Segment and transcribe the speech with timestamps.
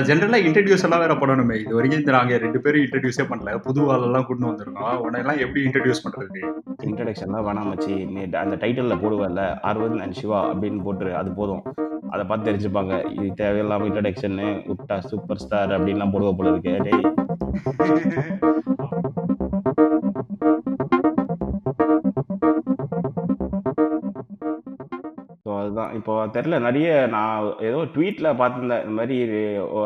[0.00, 4.26] அவனை ஜென்ரலாக இன்ட்ரடியூஸ் எல்லாம் வேற பண்ணணுமே இது வரைக்கும் நாங்கள் ரெண்டு பேரும் இன்ட்ரடியூஸே பண்ணல புது ஆளெல்லாம்
[4.28, 6.40] கொண்டு வந்திருக்கோம் உனையெல்லாம் எப்படி இன்ட்ரடியூஸ் பண்ணுறது
[6.84, 11.62] இன்ட்ரடக்ஷன்லாம் வேணாம் மச்சி நீ அந்த டைட்டிலில் போடுவேன்ல அறுபது அண்ட் சிவா அப்படின்னு போட்டுரு அது போதும்
[12.10, 16.76] அதை பார்த்து தெரிஞ்சுப்பாங்க இது தேவையில்லாமல் இன்ட்ரடக்ஷன்னு உட்டா சூப்பர் ஸ்டார் அப்படின்லாம் போடுவ போல இருக்கு
[25.94, 29.16] இப்போ தெரில நிறைய நான் ஏதோ ட்வீட்டில் பார்த்துருந்தேன் இந்த மாதிரி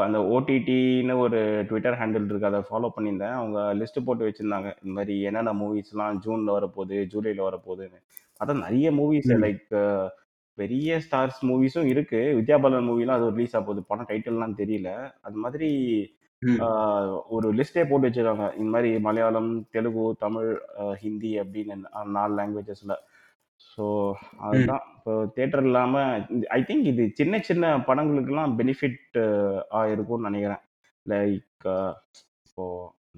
[0.05, 5.17] அந்த ஓடிடின்னு ஒரு ட்விட்டர் ஹேண்டில் இருக்குது அதை ஃபாலோ பண்ணியிருந்தேன் அவங்க லிஸ்ட்டு போட்டு வச்சுருந்தாங்க இந்த மாதிரி
[5.21, 8.01] என்னென்ன மூவிஸ்லாம் ஜூனில் வரப்போகுது ஜூலையில் வரப்போகுதுன்னு
[8.41, 9.65] பார்த்தா நிறைய மூவிஸ் லைக்
[10.59, 14.91] பெரிய ஸ்டார்ஸ் மூவிஸும் இருக்குது வித்யா பாலன் மூவிலாம் அது ரிலீஸ் ஆக போகுது படம் டைட்டில்லாம் தெரியல
[15.21, 15.71] அது மாதிரி
[17.29, 20.51] ஒரு லிஸ்டே போட்டு வச்சிருக்காங்க இந்த மாதிரி மலையாளம் தெலுங்கு தமிழ்
[21.01, 21.77] ஹிந்தி அப்படின்னு
[22.11, 22.97] நாலு லாங்குவேஜஸில்
[23.73, 23.85] ஸோ
[24.47, 24.85] அதுதான்.
[24.97, 25.95] இப்போ தேட்டர் இல்லாம
[26.57, 29.17] ஐ திங்க் இது சின்ன சின்ன படங்களுக்கெல்லாம் பெனிஃபிட்
[29.81, 30.63] ஆயிருக்கும்னு நினைக்கிறேன்
[31.07, 31.67] லைக்
[32.49, 32.67] இப்போ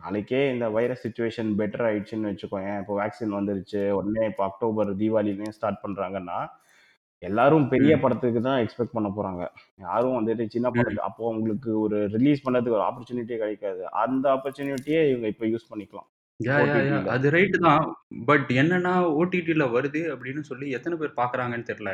[0.02, 2.78] நாளைக்கே இந்த வைரஸ் சுச்சுவேஷன் பெட்டர் ஆயிடுச்சுன்னு வச்சுக்கோயேன்.
[2.82, 3.82] இப்போ வேக்சின் வந்துருச்சு.
[3.98, 6.38] உடனே இப்போ அக்டோபர் தீபாவளியிலயும் ஸ்டார்ட் பண்றாங்கன்னா,
[7.22, 9.42] எல்லாரும் பெரிய படத்துக்கு தான் எக்ஸ்பெக்ட் பண்ண போறாங்க.
[9.86, 15.28] யாரும் வந்துட்டு சின்ன படத்துக்கு அப்போ உங்களுக்கு ஒரு ரிலீஸ் பண்றதுக்கு ஒரு ஆப்பர்ச்சுனிட்டியே கிடைக்காது அந்த ஆப்பர்ச்சுனிட்டியே இவங்க
[15.34, 16.08] இப்ப யூஸ் பண்ணிக்கலாம்.
[17.14, 17.84] அது ரைட்டு தான்.
[18.26, 21.92] பட் என்னன்னா, ஓடிடில வருது அப்படின்னு சொல்லி எத்தனை பேர் பாக்குறாங்கன்னு தெரியல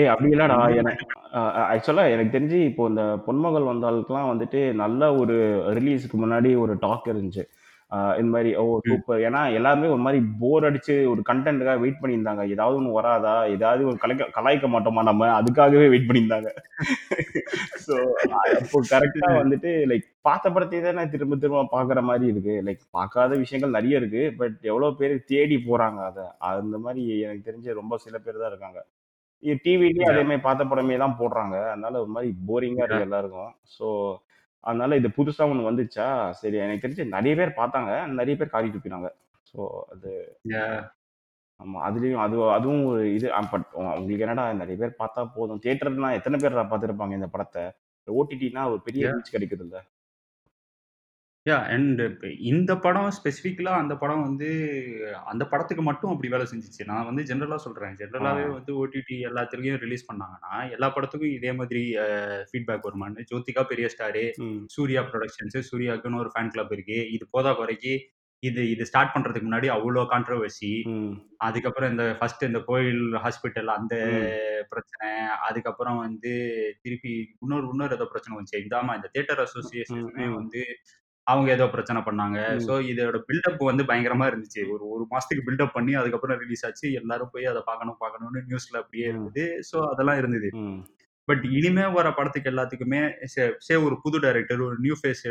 [0.00, 1.40] ஏய் அப்படிலாம் நான் எனக்கு என
[1.72, 5.36] ஆக்சுவலா எனக்கு தெரிஞ்சு இப்போ இந்த பொன்மகள் வந்தாளுக்குலாம் வந்துட்டு நல்ல ஒரு
[5.76, 7.44] ரிலீஸ்க்கு முன்னாடி ஒரு டாக் இருந்துச்சு.
[8.18, 12.78] இந்த மாதிரி ஓ சூப்பர் ஏன்னா எல்லாருமே ஒரு மாதிரி போர் அடிச்சு ஒரு கண்டென்ட்டுக்காக வெயிட் பண்ணியிருந்தாங்க ஏதாவது
[12.78, 16.50] ஒன்று வராதா ஏதாவது ஒரு கலைக்க கலாய்க்க மாட்டோமா நம்ம அதுக்காகவே வெயிட் பண்ணியிருந்தாங்க
[17.84, 17.94] ஸோ
[18.58, 23.36] அப்போ கரெக்டாக வந்துட்டு லைக் பார்த்த படத்தை தான் நான் திரும்ப திரும்ப பார்க்குற மாதிரி இருக்கு லைக் பார்க்காத
[23.36, 28.18] விஷயங்கள் நிறைய இருக்கு பட் எவ்வளோ பேர் தேடி போகிறாங்க அதை அந்த மாதிரி எனக்கு தெரிஞ்ச ரொம்ப சில
[28.18, 28.80] பேர் தான் இருக்காங்க
[29.62, 33.88] டிவிலேயே அதே மாதிரி பார்த்த படமே தான் போடுறாங்க அதனால ஒரு மாதிரி போரிங்காக இருக்கு எல்லாருக்கும் ஸோ
[34.64, 36.06] அதனால இது புதுசா ஒன்று வந்துச்சா
[36.32, 39.08] சரி எனக்கு தெரிஞ்சு நிறைய பேர் பார்த்தாங்க நிறைய பேர் காரி துப்பினாங்க
[39.54, 39.60] ஸோ
[39.92, 40.10] அது
[41.60, 43.66] ஆமா அதுலயும் அது அதுவும் ஒரு இது பட்
[43.96, 47.64] உங்களுக்கு என்னடா நிறைய பேர் பார்த்தா போதும் தியேட்டர்னா எத்தனை பேர் பார்த்துருப்பாங்க இந்த படத்தை
[48.08, 49.80] ஓடிடினா ஒரு பெரிய ரீச் கிடைக்குது இல்லை
[51.46, 52.00] யா அண்ட்
[52.50, 54.46] இந்த படம் ஸ்பெசிஃபிக்கலாக அந்த படம் வந்து
[55.26, 60.08] அந்த படத்துக்கு மட்டும் அப்படி வேலை செஞ்சிச்சு நான் வந்து ஜென்ரலாக சொல்கிறேன் ஜென்ரலாகவே வந்து ஓடிடி எல்லாத்துலேயும் ரிலீஸ்
[60.08, 61.82] பண்ணாங்கன்னா, எல்லா படத்துக்கும் இதே மாதிரி
[62.50, 64.24] ஃபீட்பேக் வருமான்னு, "ஜோதிகா பெரிய ஸ்டாரு,
[64.74, 66.98] சூர்யா ப்ரொடக்ஷன்ஸு சூர்யாக்குன்னு ஒரு ஃபேன் கிளப் இருக்கு.
[67.16, 67.92] இது போதா குறைக்கு,
[68.42, 70.72] இது இது ஸ்டார்ட் பண்ணுறதுக்கு முன்னாடி அவ்வளோ கான்ட்ரவர்சி
[71.44, 73.94] அதுக்கப்புறம் இந்த ஃபர்ஸ்ட்டு இந்த கோயில் ஹாஸ்பிட்டல் அந்த
[74.72, 75.08] பிரச்சனை,
[75.48, 76.32] அதுக்கப்புறம் வந்து
[76.82, 77.12] திருப்பி
[77.38, 78.62] இன்னொரு இன்னொரு ஏதோ பிரச்சனை வந்துச்சு.
[78.64, 80.62] இந்தாம்மா இந்த தியேட்டர் அசோசியேஷனுமே வந்து
[81.26, 85.94] அவங்க ஏதோ பிரச்சனை பண்ணாங்க ஸோ இதோட பில்டப் வந்து பயங்கரமா இருந்துச்சு ஒரு ஒரு மாசத்துக்கு பில்டப் பண்ணி
[85.94, 90.50] அதுக்கப்புறம் ரிலீஸ் ஆச்சு எல்லாரும் போய் அதை பார்க்கணும் பார்க்கணும்னு நியூஸ்ல அப்படியே இருந்தது ஸோ அதெல்லாம் இருந்தது
[91.28, 92.98] பட் இனிமே வர படத்துக்கு எல்லாத்துக்குமே
[93.58, 95.24] சே ஒரு புது டைரக்டர் ஒரு நியூ ஃபேஸ்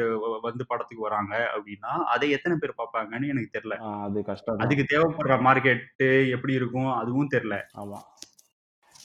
[0.41, 3.77] வந்து படத்துக்கு வராங்க அப்படின்னா அதை எத்தனை பேர் பார்ப்பாங்கன்னு எனக்கு தெரியல
[3.99, 7.99] அது கஷ்டம் அதுக்கு தேவைப்படுற மார்க்கெட்டு எப்படி இருக்கும் அதுவும் தெரியல ஆமா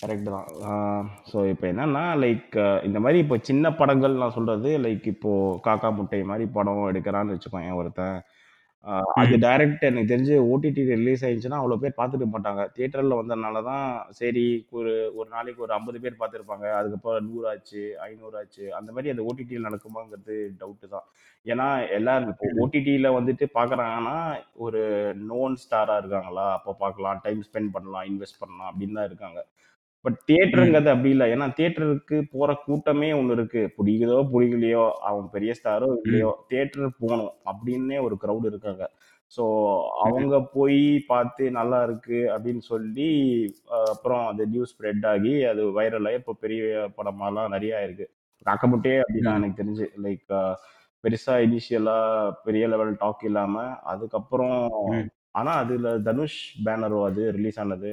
[0.00, 2.57] கரெக்டு தான் ஸோ இப்போ என்னென்னா லைக்
[2.85, 7.73] இந்த மாதிரி இப்போ சின்ன படங்கள் நான் சொல்கிறது லைக் இப்போது காக்கா முட்டை மாதிரி படம் எடுக்கிறான்னு வச்சுக்கோங்க
[7.75, 8.19] ஒருத்தன்
[9.17, 13.89] அது ம் டைரக்ட் எனக்கு தெரிஞ்சு ஓடிடி ரிலீஸ் ஆயிருந்துச்சுன்னா அவ்வளோ பேர் பார்த்துக்க மாட்டாங்க தியேட்டரில் வந்ததுனால தான்
[14.19, 14.45] சரி
[14.73, 20.37] ஒரு ஒரு நாளைக்கு ஒரு ஐம்பது பேர் பார்த்துருப்பாங்க அதுக்கப்புறம் நூறாச்சு ஐநூறாச்சு அந்த மாதிரி அந்த ஓடிடியில் நடக்குமாங்கிறது
[20.61, 21.07] டவுட்டு தான்
[21.47, 24.17] ஏன்னா எல்லாரும் இப்போ ஓடிடியில் வந்துட்டு பார்க்குறாங்கன்னா
[24.59, 24.83] ஒரு
[25.27, 29.43] நோன் ஸ்டாராக இருக்காங்களா அப்போ பார்க்கலாம் டைம் ஸ்பெண்ட் பண்ணலாம் இன்வெஸ்ட் பண்ணலாம் அப்படின்னு தான் இருக்காங்க
[30.09, 35.89] பட் தியேட்டருங்கிறது அப்படி இல்லை ஏன்னா தியேட்டருக்கு போற கூட்டமே ஒன்று இருக்கு பிடிக்குதோ பிடிக்கலையோ அவங்க பெரிய ஸ்டாரோ
[36.05, 38.85] இல்லையோ தியேட்டர் போகணும் அப்படின்னே ஒரு க்ரௌடு இருக்காங்க
[39.33, 39.45] ஸோ
[39.99, 40.81] அவங்க போய்
[41.07, 43.11] பார்த்து நல்லா இருக்கு அப்படின்னு சொல்லி
[43.89, 46.89] அப்புறம் அது நியூஸ் ஸ்ப்ரெட் ஆகி அது ஆகி இப்போ பெரிய
[46.97, 48.07] படமாலாம் நிறைய ஆயிருக்கு
[48.47, 50.27] காக்கப்பட்டே அப்படின்னா எனக்கு தெரிஞ்சு லைக்
[51.05, 52.01] பெருசா இனிஷியலா
[52.45, 54.61] பெரிய லெவல் டாக் இல்லாம அதுக்கப்புறம்
[55.31, 57.93] ஆனா அதுல தனுஷ் பேனரோ அது ரிலீஸ் ஆனது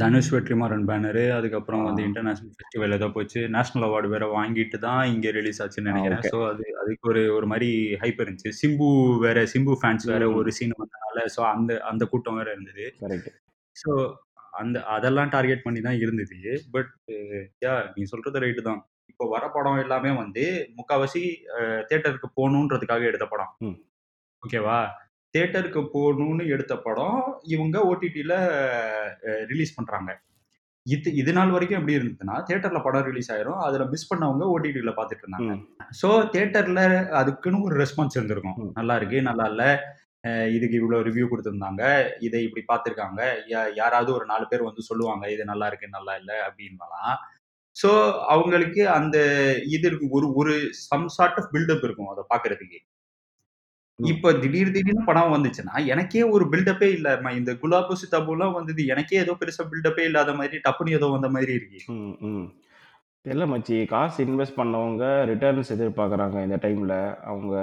[0.00, 5.30] தனுஷ் வெற்றிமாறன் பேனரு அதுக்கப்புறம் வந்து இன்டர்நேஷனல் ஃபெஸ்டிவல் ஏதோ போச்சு நேஷனல் அவார்டு வேற வாங்கிட்டு தான் இங்கே
[5.36, 7.68] ரிலீஸ் ஆச்சுன்னு நினைக்கிறேன் ஸோ அது அதுக்கு ஒரு ஒரு மாதிரி
[8.02, 8.88] ஹைப் இருந்துச்சு சிம்பு
[9.24, 13.30] வேற சிம்பு ஃபேன்ஸ் வேற ஒரு சீன் வந்தனால ஸோ அந்த அந்த கூட்டம் வேற இருந்தது கரெக்ட்.
[13.76, 13.90] ஸோ
[14.54, 16.90] அந்த அதெல்லாம் டார்கெட் பண்ணி தான் இருந்தது பட்
[17.62, 18.80] யா நீ சொல்றது ரைட்டு தான்
[19.10, 20.44] இப்போ வர படம் எல்லாமே வந்து
[20.78, 21.22] முக்காவாசி
[21.90, 23.52] தேட்டருக்கு போகணுன்றதுக்காக எடுத்த படம்
[24.42, 24.78] ஓகேவா
[25.34, 27.18] தேட்டருக்கு போகணும்னு எடுத்த படம்
[27.46, 28.36] இவங்க ஓடிடியில்
[29.46, 30.12] ரிலீஸ் பண்ணுறாங்க
[30.86, 35.24] இது இது நாள் வரைக்கும் எப்படி இருந்ததுன்னா தேட்டர்ல படம் ரிலீஸ் ஆயிரும் அதுல மிஸ் பண்ணவங்க ஓடிடியில பாத்துட்டு
[35.24, 35.54] இருந்தாங்க
[36.00, 36.80] ஸோ தேட்டர்ல
[37.20, 39.64] அதுக்குன்னு ஒரு ரெஸ்பான்ஸ் இருந்திருக்கும் நல்லா இருக்கு நல்லா இல்ல
[40.54, 41.84] இதுக்கு இவ்வளோ ரிவ்யூ கொடுத்துருந்தாங்க
[42.20, 43.22] இதை இப்படி பார்த்துருக்காங்க
[43.76, 47.16] யாராவது ஒரு நாலு பேர் வந்து சொல்லுவாங்க இது நல்லா இருக்கு நல்லா இல்லை அப்படின்லாம்
[47.76, 47.90] ஸோ
[48.28, 49.16] அவங்களுக்கு அந்த
[49.68, 50.54] இது இருக்கு ஒரு ஒரு
[50.82, 52.78] சம் சார்ட் ஆஃப் பில்டப் இருக்கும் அதை பார்க்கறதுக்கு
[53.98, 57.30] இப்ப திடீர் திடீர்னு படம் வந்துச்சுன்னா, எனக்கே ஒரு பில்டப்பே இல்லம்மா.
[57.36, 61.80] இந்த குலாபு சித்தாபோலாம் வந்தது எனக்கே ஏதோ பெருசா பில்டப்பே இல்லாத மாதிரி டப்புனு ஏதோ வந்த மாதிரி இருக்கு
[63.24, 63.76] தெரியல மச்சி.
[63.86, 66.94] காசு இன்வெஸ்ட் பண்ணவங்க ரிட்டர்ன்ஸ் எதிர்பார்க்குறாங்க இந்த டைம்ல.
[67.24, 67.54] அவங்க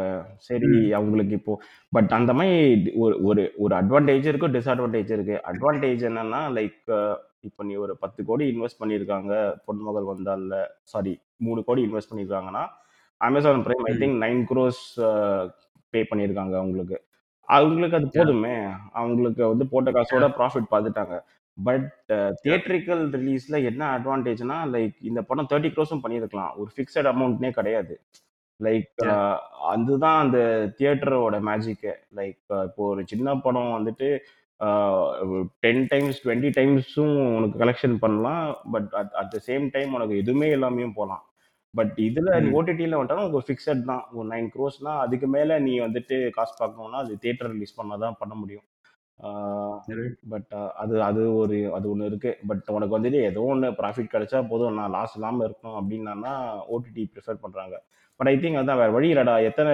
[0.47, 1.53] சரி அவங்களுக்கு இப்போ
[1.93, 2.57] பட் அந்த மாதிரி
[2.97, 5.37] ஒரு ஒரு ஒரு அட்வான்டேஜ் இருக்கு, டிஸ்அட்வான்டேஜ் இருக்கு.
[5.51, 6.79] அட்வான்டேஜ் என்னன்னா, லைக்
[7.41, 9.33] இப்போ நீ ஒரு பத்து கோடி இன்வெஸ்ட் பண்ணியிருக்காங்க.
[9.67, 10.55] பொன்மகள் வந்தாள்ல
[10.85, 11.13] சாரி
[11.39, 12.63] மூணு கோடி இன்வெஸ்ட் பண்ணியிருக்காங்கன்னா,
[13.21, 14.83] Amazon Prime I think nine crores
[15.93, 16.97] pay பண்ணியிருக்காங்க அவங்களுக்கு
[17.49, 18.55] அவங்களுக்கு அது போதுமே
[18.93, 21.15] அவங்களுக்கு வந்து போட்ட காசோட ப்ராஃபிட் பார்த்துட்டாங்க
[21.57, 21.87] பட்
[22.41, 27.95] தியேட்ரிக்கல் ரிலீஸில் என்ன அட்வான்டேஜ்னா லைக் இந்த படம் தேர்ட்டி க்ரோஸும் பண்ணியிருக்கலாம் ஒரு ஃபிக்ஸட் அமௌண்ட்னே கிடையாது
[28.59, 29.01] லைக்
[29.71, 30.39] அதுதான் அந்த
[30.77, 34.09] தியேட்டரோட மேஜிக்கு லைக் இப்போ ஒரு சின்ன படம் வந்துட்டு
[35.61, 38.45] டென் டைம்ஸ் டுவெண்ட்டி டைம்ஸும் உனக்கு கலெக்ஷன் பண்ணலாம்
[38.71, 41.23] but at at the same time உனக்கு எதுவுமே எல்லாமே போகலாம்
[41.73, 46.15] பட் இதுல நீ ஓடிடியில வந்துட்டாலும் உங்க ஃபிக்ஸட் தான் ஒரு நைன் க்ரோஸ்னா அதுக்கு மேல நீ வந்துட்டு
[46.29, 48.67] காசு பார்க்கணும்னா அது தியேட்டர் ரிலீஸ் பண்ணாதான் பண்ண முடியும்
[50.29, 50.53] பட்
[50.77, 54.89] அது அது ஒரு அது ஒன்று இருக்கு பட் உனக்கு வந்துட்டு ஏதோ ஒன்று ப்ராஃபிட் கிடைச்சா போதும் நான்
[54.89, 56.33] லாஸ் இல்லாமல் இருக்கணும் அப்படின்னா
[56.67, 57.77] ஓடிடி ப்ரிஃபர் பண்ணுறாங்க
[58.19, 59.73] பட் ஐ திங்க் அதான் வேறு வழி இல்லடா எத்தனை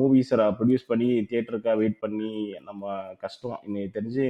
[0.00, 2.32] மூவிஸ் ப்ரொடியூஸ் பண்ணி தியேட்டருக்கா வெயிட் பண்ணி
[2.60, 2.92] நம்ம
[3.20, 4.24] கஷ்டம் இன்னைக்கு தெரிஞ்சு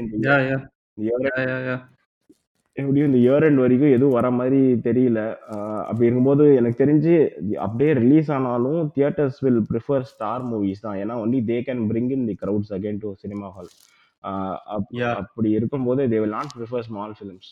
[2.80, 5.20] எப்படியும் இந்த இயர் எண்ட் வரைக்கும் எதுவும் வர மாதிரி தெரியல
[5.88, 7.14] அப்படி இருக்கும்போது எனக்கு தெரிஞ்சு
[7.58, 12.26] அப்படியே ரிலீஸ் ஆனாலும் theatres will prefer star movies தான் ஏன்னா only they can bring in
[12.26, 13.70] the crowds again to cinema hall
[15.18, 17.50] அப்படி இருக்கும்போது they will not prefer small films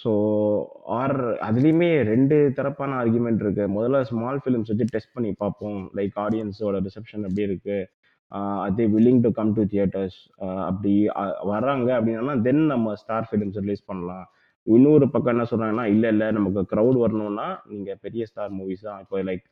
[0.00, 0.12] so
[0.94, 1.16] or
[1.46, 7.26] அதுலேயுமே ரெண்டு தரப்பான ஆர்குமெண்ட் இருக்குது முதல்ல ஸ்மால் ஃபிலிம்ஸ் வச்சு டெஸ்ட் பண்ணி பார்ப்போம் லைக் ஆடியன்ஸோட ரிசப்ஷன்
[7.28, 7.80] எப்படி இருக்குது
[8.66, 10.18] அதே willing to come to theatres.
[10.68, 10.92] அப்படி
[11.52, 14.24] வர்றாங்க அப்படின்னா, தென் நம்ம ஸ்டார் ஃபிலிம்ஸ் ரிலீஸ் பண்ணலாம்.
[14.66, 19.00] இன்னொரு பக்கம் என்ன சொல்றாங்கன்னா, இல்ல, இல்ல நமக்கு க்ரௌட் வரணும்னா, நீங்க பெரிய ஸ்டார் மூவிஸ் தான்.
[19.04, 19.44] இப்போ லைக்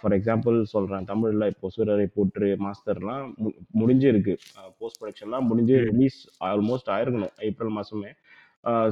[0.00, 1.06] ஃபார் எக்ஸாம்பிள் சொல்றேன்.
[1.08, 3.48] தமிழ்ல இப்போ "சூரரை போற்று", "மாஸ்டர்லாம்" மு
[3.80, 4.34] முடிஞ்சிருக்கு.
[4.80, 6.18] போஸ்ட் புரொடக்ஷன்லாம் முடிஞ்சு ரிலீஸ்
[6.50, 7.34] ஆல்மோஸ்ட் ஆயிருக்கணும்.
[7.48, 8.10] ஏப்ரல் மாசமே.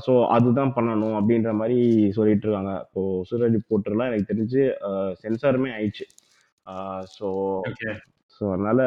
[0.07, 1.79] ஸோ அதுதான் பண்ணணும் அப்படின்ற மாதிரி
[2.19, 2.73] சொல்லிட்டு இருக்காங்க.
[2.87, 4.63] இப்போ "சூரரை போட்டுலாம் எனக்கு தெரிஞ்சு
[5.23, 6.07] சென்சாருமே ஆயிடுச்சு.
[7.17, 7.29] ஸோ
[8.43, 8.81] ஸோ அதனால்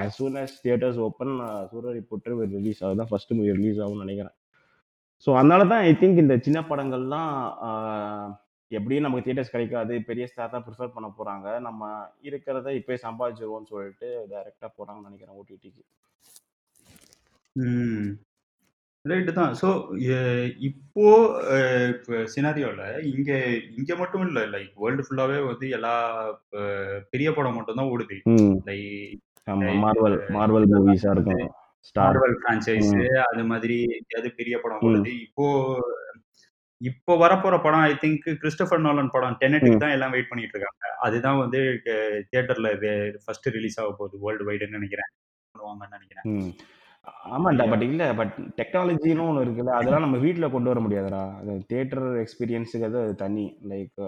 [0.00, 1.32] as soon as theatres open
[1.70, 2.02] சூரரை
[2.36, 4.36] ஒரு ரிலீஸ் ஆகுது தான் ஃபஸ்ட்டு மூவி ரிலீஸ் ஆகும்னு நினைக்கிறேன்
[5.26, 7.32] ஸோ அதனால தான் ஐ திங்க் இந்த சின்ன படங்கள்லாம்
[8.70, 11.90] எப்படியும் நமக்கு தியேட்டர்ஸ் கிடைக்காது பெரிய ஸ்டார் தான் ப்ரிஃபர் பண்ண போகிறாங்க நம்ம
[12.28, 15.82] இருக்கிறத இப்போ சம்பாதிச்சிருவோம்னு சொல்லிட்டு டைரெக்டாக போகிறாங்கன்னு நினைக்கிறேன் ஓடிடிக்கு
[19.04, 19.68] ரைட்டு தான் ஸோ
[20.60, 21.06] இப்போ
[21.92, 23.38] இப்போ சினாரியோவில் இங்கே
[23.76, 25.94] இங்கே மட்டும் இல்லை லைக் வேர்ல்டு ஃபுல்லாகவே வந்து எல்லா
[27.10, 28.18] பெரிய படம் மட்டும்தான் ஓடுது
[28.68, 31.42] லைக் மார்வல் மார்வல் மூவிஸாக இருக்கும்
[31.96, 32.92] மார்வல் ஃப்ரான்ச்சைஸ்
[33.24, 33.78] அது மாதிரி
[34.18, 35.46] எது பெரிய படம் ஓடுது இப்போ
[36.80, 41.40] இப்போ வரப்போற படம் ஐ திங்க் கிறிஸ்டபர் நாலன் படம் டெனட்டுக்கு தான் எல்லாம் வெயிட் பண்ணிட்டு இருக்காங்க அதுதான்
[41.40, 41.60] வந்து
[42.28, 42.70] தியேட்டர்ல
[43.24, 45.10] ஃபர்ஸ்ட் ரிலீஸ் ஆக போகுது வேர்ல்டு வைடுன்னு நினைக்கிறேன்
[45.54, 46.28] பண்ணுவாங்கன்னு நினைக்கிறேன்
[47.32, 52.06] ஆமாண்டா பட் இல்ல பட் டெக்னாலஜின்னு ஒண்ணு இருக்குல்ல அதெல்லாம் நம்ம வீட்டுல கொண்டு வர முடியாதுடா அது தியேட்டர்
[52.16, 53.96] எக்ஸ்பீரியன்ஸுக்கு அது தனி லைக்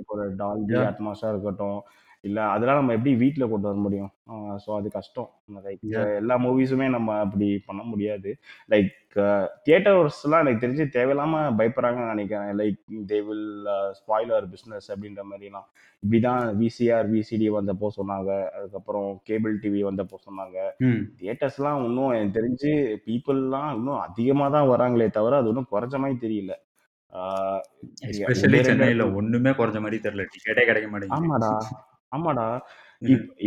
[0.00, 1.80] இப்போ ஒரு டால்பி அட்மாஸா இருக்கட்டும்
[2.24, 4.10] இல்லை அதெல்லாம் நம்ம எப்படி வீட்டில் கொண்டு வர முடியும்
[4.64, 5.30] ஸோ அது கஷ்டம்
[5.64, 5.80] லைக்
[6.18, 8.30] எல்லா மூவிஸுமே நம்ம அப்படி பண்ண முடியாது
[8.70, 8.92] லைக்
[9.66, 12.78] தியேட்டர்ஸ்லாம் எனக்கு தெரிஞ்சு தேவையில்லாமல் பயப்படுறாங்கன்னு நினைக்கிறேன் like
[13.10, 13.48] they will
[13.98, 15.66] spoiler business அப்படின்ற மாதிரிலாம்
[16.02, 20.58] இப்படி தான் விசிஆர் விசிடி வந்தப்போ சொன்னாங்க அதுக்கப்புறம் கேபிள் டிவி வந்தப்போ சொன்னாங்க
[21.20, 22.72] தியேட்டர்ஸ்லாம் இன்னும் எனக்கு தெரிஞ்சு
[23.06, 26.54] பீப்புள்லாம் இன்னும் அதிகமாக தான் வராங்களே தவிர அது ஒன்றும் குறைஞ்ச மாதிரி தெரியல
[28.08, 31.50] எஸ்பெஷலி சென்னையில ஒண்ணுமே குறைஞ்ச மாதிரி தெரியல டிக்கெட்டே கிடைக்க மாட்டேங்குது ஆமாடா
[32.12, 32.46] ஆமாடா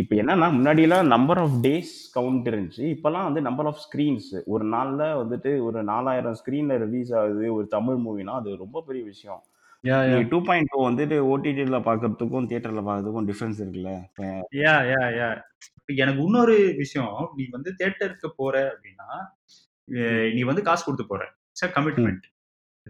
[0.00, 5.04] இப்போ என்னன்னா முன்னாடிலாம் நம்பர் ஆஃப் டேஸ் கவுண்ட் இருந்துச்சு இப்போலாம் வந்து நம்பர் ஆஃப் ஸ்க்ரீன்ஸ் ஒரு நாளில்
[5.16, 9.42] வந்துட்டு ஒரு நாலாயிரம் ஸ்க்ரீனில் ரிலீஸ் ஆகுது ஒரு தமிழ் மூவினா அது ரொம்ப பெரிய விஷயம்
[10.30, 13.92] டூ பாயிண்ட் டூ வந்துட்டு ஓடிடியில் பார்க்கறதுக்கும் தியேட்டரில் பார்க்கறதுக்கும் டிஃப்ரென்ஸ் இருக்குல்ல
[14.58, 15.28] யா யா யா
[15.94, 19.10] எனக்கு இன்னொரு விஷயம் நீ வந்து தேட்டருக்கு போற அப்படின்னா
[20.32, 21.24] நீ வந்து காசு கொடுத்து போற
[21.50, 22.24] இட்ஸ் கமிட்மெண்ட்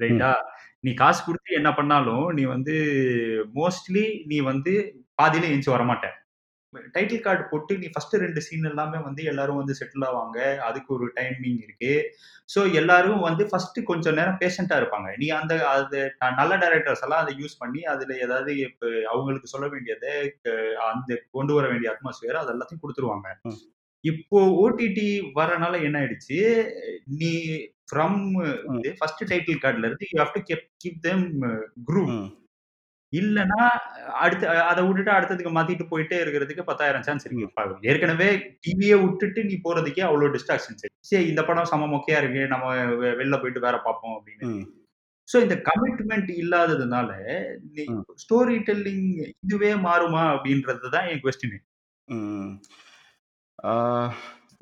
[0.00, 0.31] ரைட்டா
[0.81, 2.77] நீ காசு கொடுத்து என்ன பண்ணாலும் நீ வந்து
[3.55, 4.75] மோஸ்ட்லி நீ வந்து
[5.19, 6.17] பாதியில வர வரமாட்டேன்
[6.95, 11.07] டைட்டில் கார்டு போட்டு நீ ஃபர்ஸ்ட் ரெண்டு சீன் எல்லாமே வந்து எல்லாரும் வந்து செட்டில் ஆவாங்க அதுக்கு ஒரு
[11.17, 11.93] டைமிங் இருக்கு
[12.49, 16.01] ஸோ எல்லாரும் வந்து ஃபர்ஸ்ட் கொஞ்சம் நேரம் பேஷண்டா இருப்பாங்க நீ அந்த அது
[16.41, 20.13] நல்ல டேரக்டர்ஸ் எல்லாம் அதை யூஸ் பண்ணி அதுல ஏதாவது இப்போ அவங்களுக்கு சொல்ல வேண்டியதை
[20.89, 23.31] அந்த கொண்டு வர வேண்டிய அட்மாஸ்பியர் அது எல்லாத்தையும் கொடுத்துருவாங்க
[24.05, 25.09] இப்போ ஓடிடி
[25.35, 26.41] வரனால என்ன ஆயிடுச்சு
[27.15, 27.33] நீ
[27.89, 28.21] ஃப்ரம்
[28.99, 30.43] ஃபர்ஸ்ட் டைட்டில் கார்டுல இருந்து you have to
[30.83, 31.25] keep them
[31.87, 32.13] group
[33.13, 33.59] இல்லைன்னா
[34.21, 38.29] அடுத்து அதை விட்டுட்டு அடுத்ததுக்கு மாத்திட்டு போயிட்டே இருக்கிறதுக்கு பத்தாயிரம் சான்ஸ் இருக்கு ஏற்கனவே
[38.63, 42.75] டிவியை விட்டுட்டு நீ போறதுக்கே அவ்வளோ டிஸ்ட்ராக்ஷன்ஸ் சரி இந்த படம் சம மொக்கையா இருக்கு நம்ம
[43.21, 44.65] வெளில போயிட்டு வேற பார்ப்போம் அப்படின்னு
[45.29, 47.11] ஸோ இந்த கமிட்மெண்ட் இல்லாததுனால
[47.71, 47.85] நீ
[48.17, 49.07] ஸ்டோரி டெல்லிங்
[49.45, 51.57] இதுவே மாறுமா அப்படின்றது தான் என் கொஸ்டின்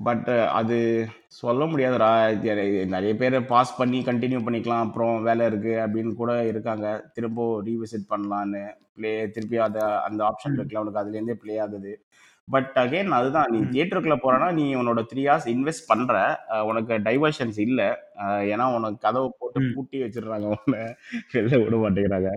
[0.00, 0.76] பட் uh, அது
[1.34, 2.08] சொல்ல முடியாதுடா
[2.94, 6.86] நிறைய பேர் பாஸ் பண்ணி கண்டினியூ பண்ணிக்கலாம் அப்புறம் வேலை இருக்குது அப்படின்னு கூட இருக்காங்க
[7.14, 8.62] திரும்ப ரீவிசிட் பண்ணலான்னு
[8.94, 11.92] பிளே திருப்பி அதை அந்த ஆப்ஷன் இருக்குல்ல உனக்கு அதுலேருந்தே ப்ளே ஆகுது
[12.48, 16.14] பட் அகெயின் அதுதான் நீ தியேட்டருக்குள்ள போறேன்னா நீ உன்னோட த்ரீ ஹார்ஸ் இன்வெஸ்ட் பண்ற
[16.62, 17.86] உனக்கு டைவர்ஷன்ஸ் இல்லை
[18.50, 20.82] ஏன்னா உனக்கு கதவை போட்டு பூட்டி வச்சிடுறாங்க உன்னை
[21.34, 22.32] வெளில விட மாட்டேங்கிறாங்க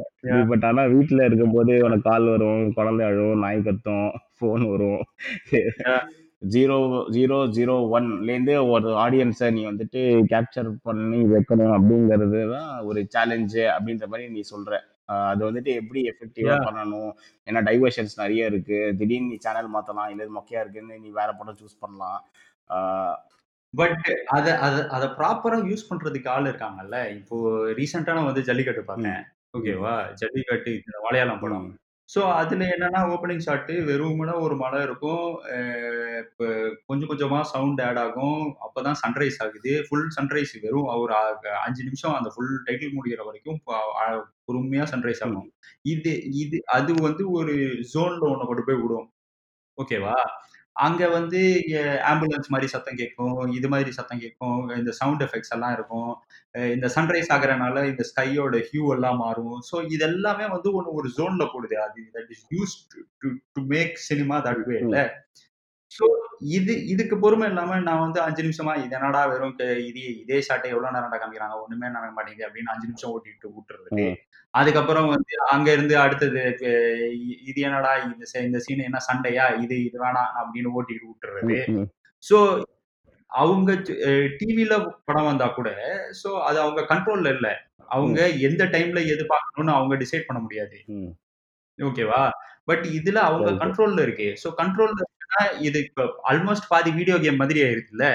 [0.45, 0.67] பட்
[0.93, 5.03] வீட்டுல இருக்கும் இருக்கும்போது உனக்கு கால் வரும் குழந்தை அழும் நாய் கத்தும் ஃபோன் வரும்
[6.41, 6.75] ஜீரோ
[7.13, 10.01] ஜீரோ ஜீரோ ஒன்லேருந்து ஒரு ஆடியன்ஸை நீ வந்துட்டு
[10.31, 14.79] கேப்சர் பண்ணி வைக்கணும் அப்படிங்கிறது தான் ஒரு சேலஞ்சு அப்படின்ற மாதிரி நீ சொல்கிற
[15.25, 17.11] அது வந்துட்டு எப்படி எஃபெக்டிவாக பண்ணணும்
[17.47, 21.81] ஏன்னா டைவர்ஷன்ஸ் நிறைய இருக்குது திடீர்னு நீ சேனல் மாற்றலாம் இல்லை மொக்கையாக இருக்குன்னு நீ வேற படம் சூஸ்
[21.81, 22.19] பண்ணலாம்
[23.73, 24.05] பட்
[24.29, 27.37] அதை அதை அதை ப்ராப்பராக யூஸ் பண்ணுறதுக்கு ஆள் இருக்காங்கல்ல இப்போ
[27.79, 29.23] ரீசெண்டாக நான் வந்து ஜல்லிக்கட்டு பார்த்தேன்
[29.57, 31.67] ஓகேவா ஜல்லிக்கட்டு இந்த மலையாளம் படம்
[32.09, 35.25] ஸோ அதில் என்னன்னா ஓப்பனிங் ஷாட் வெறுமனே ஒரு மலை இருக்கும்.
[36.21, 36.45] இப்போ
[36.89, 38.41] கொஞ்சம் கொஞ்சமா சவுண்ட் ஆட் ஆகும்.
[38.87, 39.73] தான் சன்ரைஸ் ஆகுது.
[39.87, 41.13] ஃபுல் சன்ரைஸ் வெறும் ஒரு
[41.65, 45.49] அஞ்சு நிமிஷம் அந்த ஃபுல் டைட்டில் முடிகிற வரைக்கும் பொறுமையாக பொறுமையா சன்ரைஸ் ஆகும்.
[45.95, 47.55] இது இது அது வந்து ஒரு
[47.93, 49.07] ஜோன்ல ஒன்று கொண்டு போய் விடும்.
[49.77, 50.15] ஓகேவா?
[50.77, 51.39] அங்க வந்து
[52.05, 56.11] ஆம்புலன்ஸ் மாதிரி சத்தம் கேட்கும் இது மாதிரி சத்தம் கேட்கும் இந்த சவுண்ட் எஃபெக்ட்ஸ் எல்லாம் இருக்கும்
[56.73, 59.77] இந்த சன்ரைஸ் ஆகிறனால இந்த ஸ்கையோட ஹியூ எல்லாம் மாறும் ஸோ
[59.99, 62.75] எல்லாமே வந்து ஒன்று ஒரு ஜோன்ல போடுது அது that is use
[63.55, 65.05] to make cinema that way இல்லை
[65.97, 66.05] ஸோ
[66.51, 70.71] இது இதுக்கு பொறுமை இல்லாம நான் வந்து அஞ்சு நிமிஷமா இது என்னடா வெறும் இதே இது இதே சாட்டை
[70.71, 74.07] எவ்வளவு நேரம்டா காமிக்கிறாங்க ஒண்ணுமே நடக்க மாட்டேங்குது அப்படின்னு அஞ்சு நிமிஷம் ஓட்டிட்டு விட்டுறது
[74.53, 76.43] அதுக்கப்புறம் வந்து அங்க இருந்து அடுத்தது
[77.41, 81.59] இது என்னடா இந்த இந்த சீன் என்ன சண்டையா இது இது வேணாம் அப்படின்னு ஓட்டிட்டு விட்டுறது
[82.23, 82.37] சோ ஸோ
[83.31, 83.71] அவங்க
[84.37, 84.73] டிவில
[85.05, 85.69] படம் வந்தா கூட
[86.23, 87.47] ஸோ அது அவங்க கண்ட்ரோல்ல இல்ல
[87.89, 90.77] அவங்க எந்த டைம்ல எது பார்க்கணும்னு அவங்க டிசைட் பண்ண முடியாது
[91.79, 92.21] ஓகேவா
[92.63, 95.03] பட் இதுல அவங்க கண்ட்ரோல்ல இருக்கு ஸோ கண்ட்ரோல்ல
[95.29, 98.05] ஏன்னா இது இப்போ ஆல்மோஸ்ட் பாதி வீடியோ கேம் மாதிரி ஆயிருக்குல்ல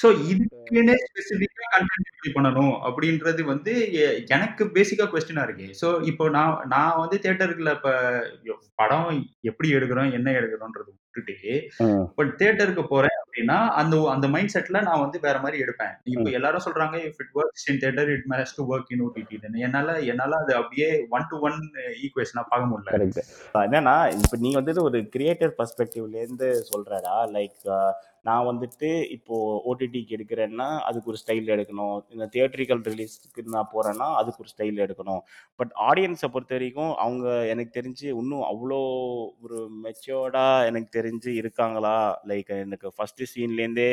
[0.00, 3.72] ஸோ இதுக்குன்னு ஸ்பெசிஃபிக்காக கண்டென்ட் பண்ணணும் அப்படின்றது வந்து
[4.28, 7.92] எனக்கு பேசிக்காக கொஸ்டினாக இருக்கு ஸோ இப்போ நான் நான் வந்து தேட்டருக்குல இப்போ
[8.74, 9.10] படம்
[9.42, 11.34] எப்படி எடுக்கிறோம் என்ன எடுக்கிறோன்றது விட்டுட்டு
[12.04, 16.64] இப்போ தேட்டருக்கு போகிறேன் அப்படின்னா அந்த அந்த மைண்ட் செட்ல நான் வந்து வேற மாதிரி எடுப்பேன் இப்போ எல்லாரும்
[16.64, 20.52] சொல்றாங்க if it work in theatre it may to work in OTT என்னால என்னால அது
[20.54, 21.56] அப்படியே ஒன் டு ஒன்
[22.02, 27.58] ஈக்குவேஷனா பார்க்க முடியல என்னன்னா இப்ப நீ வந்து ஒரு கிரியேட்டர் பர்ஸ்பெக்டிவ்ல இருந்து சொல்றடா லைக்
[28.24, 34.42] நான் வந்துட்டு இப்போது ஓடிடிக்கு எடுக்கிறேன்னா அதுக்கு ஒரு ஸ்டைல் எடுக்கணும் இந்த தியேட்ரிக்கல் ரிலீஸ்க்கு நான் போகிறேன்னா அதுக்கு
[34.42, 35.22] ஒரு ஸ்டைல் எடுக்கணும்
[35.60, 38.78] பட் ஆடியன்ஸை பொறுத்த வரைக்கும் அவங்க எனக்கு தெரிஞ்சு இன்னும் அவ்வளோ
[39.42, 41.96] ஒரு மெச்சோர்டாக எனக்கு தெரிஞ்சு இருக்காங்களா
[42.28, 43.90] லைக் எனக்கு ஃபஸ்ட்டு சீன்லேருந்தே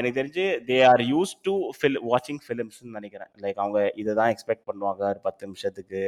[0.00, 4.68] எனக்கு தெரிஞ்சு they are use to feel வாட்சிங் ஃபிலிம்ஸ்னு நினைக்கிறேன் லைக் அவங்க இதை தான் எக்ஸ்பெக்ட்
[4.68, 6.02] பண்ணுவாங்க ஒரு பத்து நிமிஷத்துக்கு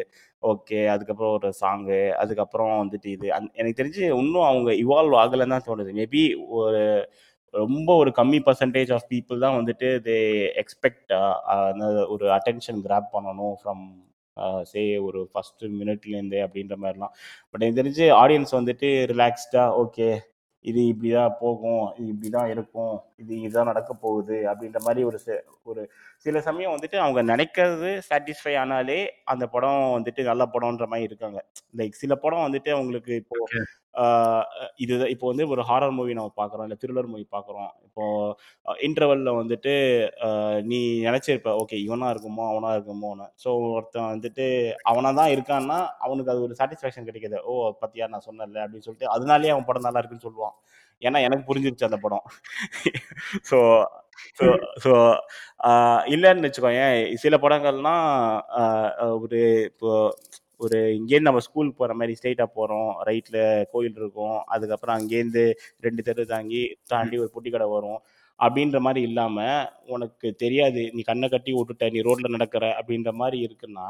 [0.43, 5.69] ஓகே அதுக்கப்புறம் ஒரு சாங்கு அதுக்கப்புறம் வந்துட்டு இது அந் எனக்கு தெரிஞ்சு இன்னும் அவங்க இவால்வ் ஆகலைன்னு தான்
[5.69, 6.23] தோணுது மேபி
[6.57, 6.85] ஒரு
[7.55, 10.17] ரொம்ப ஒரு கம்மி பர்சன்டேஜ் ஆஃப் பீப்புள் தான் வந்துட்டு தே
[10.63, 11.13] எக்ஸ்பெக்ட்
[12.09, 13.85] ஒரு அட்டென்ஷன் கிராப் பண்ணணும் ஃப்ரம்
[14.67, 17.15] சே ஒரு ஃபஸ்ட்டு மினிட்லேருந்து அப்படின்ற மாதிரிலாம்
[17.51, 20.09] பட் எனக்கு தெரிஞ்சு ஆடியன்ஸ் வந்துட்டு ரிலாக்ஸ்டாக ஓகே
[20.65, 25.19] இது இப்படி தான் போகும் இது இப்படி தான் இருக்கும் இது இதுதான் நடக்க போகுது அப்படின்ற மாதிரி ஒரு
[25.67, 25.83] ஒரு
[26.27, 28.99] சில சமயம் வந்துட்டு அவங்க நினைக்கிறது சாட்டிஸ்ஃபை ஆனாலே
[29.25, 31.41] அந்த படம் வந்துட்டு நல்ல படம்ன்ற மாதிரி இருக்காங்க
[31.77, 33.39] லைக் சில படம் வந்துட்டு அவங்களுக்கு இப்போ
[34.77, 38.05] இது இப்போ வந்து ஒரு ஹாரர் மூவி நம்ம பார்க்குறோம் இல்லை த்ரில்லர் மூவி பார்க்குறோம் இப்போ
[38.81, 39.73] இன்டர்வலில் வந்துட்டு
[40.65, 44.47] நீ நினச்சிருப்ப ஓகே இவனாக இருக்குமோ அவனாக இருக்குமோன்னு ஸோ ஒருத்தன் வந்துட்டு
[44.83, 49.55] அவனாக தான் இருக்கான்னா அவனுக்கு அது ஒரு சாட்டிஸ்ஃபேக்ஷன் கிடைக்கிது ஓ பத்தியா நான் சொன்னேன்ல அப்படின்னு சொல்லிட்டு அதனாலேயே
[49.55, 50.57] அவன் படம் நல்லா இருக்குன்னு சொல்லுவான்
[51.03, 52.25] ஏன்னா எனக்கு புரிஞ்சிருச்சு அந்த படம்
[53.51, 53.59] ஸோ
[54.39, 54.47] ஸோ
[54.85, 54.93] ஸோ
[56.07, 56.51] இல்லைன்னு
[56.79, 58.07] ஏன் சில படங்கள்லாம்
[59.17, 59.93] ஒரு இப்போ
[60.61, 63.43] ஒரு இங்கேருந்து நம்ம ஸ்கூலுக்கு போகிற மாதிரி ஸ்ட்ரெயிட்டாக போகிறோம் ரைட்டில்
[63.73, 65.45] கோயில் இருக்கும் அதுக்கப்புறம் அங்கேருந்து
[65.81, 66.63] ரெண்டு தெரு தாங்கி
[66.87, 68.01] தாண்டி ஒரு பொட்டி கடை வரும்
[68.41, 69.67] அப்படின்ற மாதிரி இல்லாமல்
[69.87, 73.89] உனக்கு தெரியாது நீ கண்ணை கட்டி விட்டுட்ட நீ ரோட்டில் நடக்கிற அப்படின்ற மாதிரி இருக்குன்னா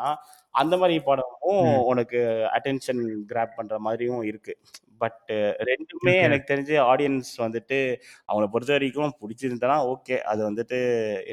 [0.54, 1.66] அந்த மாதிரி படமும்
[1.84, 2.20] உனக்கு
[2.56, 4.58] அட்டென்ஷன் கிராப் பண்ணுற மாதிரியும் இருக்குது
[5.00, 5.36] பட்டு
[5.68, 7.78] ரெண்டுமே எனக்கு தெரிஞ்சு ஆடியன்ஸ் வந்துட்டு
[8.28, 10.78] அவங்கள பொறுத்த வரைக்கும் பிடிச்சிருந்தனா ஓகே அது வந்துட்டு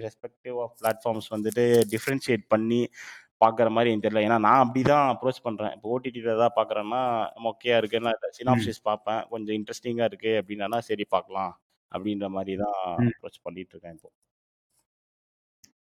[0.00, 2.82] ரெஸ்பெக்டிவ் ஆஃப் பிளாட்ஃபார்ம்ஸ் வந்துட்டு டிஃப்ரென்ஷியேட் பண்ணி
[3.42, 7.02] பார்க்குற மாதிரி எனக்கு தெரியல ஏன்னா நான் அப்படி தான் அப்ரோச் பண்ணுறேன் இப்போ ஓடிடியில் தான் பார்க்குறேன்னா
[7.46, 11.54] மொக்கையாக இருக்குன்னா சினாப்சிஸ் பார்ப்பேன் கொஞ்சம் இன்ட்ரெஸ்டிங்காக இருக்குது அப்படின்னா சரி பார்க்கலாம்
[11.92, 12.80] அப்படின்ற மாதிரி தான்
[13.10, 14.12] அப்ரோச் பண்ணிட்டு இருக்கேன் இப்போ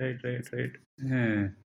[0.00, 0.76] ரைட் ரைட் ரைட்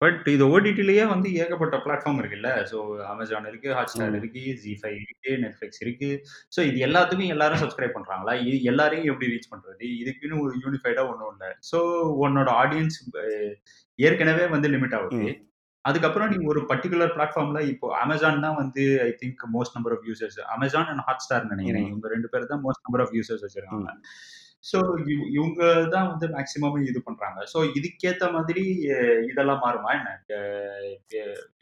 [0.01, 2.77] பட் இது ஓடிடிலேயே வந்து ஏகப்பட்ட பிளாட்ஃபார்ம் இருக்குல்ல ஸோ
[3.11, 6.09] அமேசான் இருக்கு ஹாட்ஸ்டார் இருக்கு ஜி ஃபைவ் இருக்கு நெட்ஃப்ளிக்ஸ் இருக்கு
[6.51, 11.31] ஸோ இது எல்லாத்துக்கும் எல்லாரும் சப்ஸ்கிரைப் பண்றாங்களா இது எல்லாரையும் எப்படி ரீச் பண்றது இதுக்குன்னு ஒரு யூனிஃபைடா ஒன்றும்
[11.33, 11.79] இல்லை ஸோ
[12.21, 12.99] உன்னோட ஆடியன்ஸ்
[13.99, 15.29] ஏற்கனவே வந்து லிமிட் ஆகுது
[15.85, 20.39] அதுக்கப்புறம் நீங்க ஒரு பர்டிகுலர் பிளாட்ஃபார்ம்ல இப்போ அமேசான் தான் வந்து I think most number of users
[20.55, 23.91] Amazon and Hotstar நினைக்கிறேன் இவங்க ரெண்டு பேர் தான் மோஸ்ட் நம்பர் ஆஃப் யூசர்ஸ் வச்சிருக்காங்க
[24.63, 24.77] ஸோ
[25.33, 25.61] இவங்க
[25.89, 28.63] தான் வந்து மேக்சிமம் இது பண்றாங்க ஸோ இதுக்கேற்ற மாதிரி
[29.27, 30.13] இதெல்லாம் மாறுமா என்ன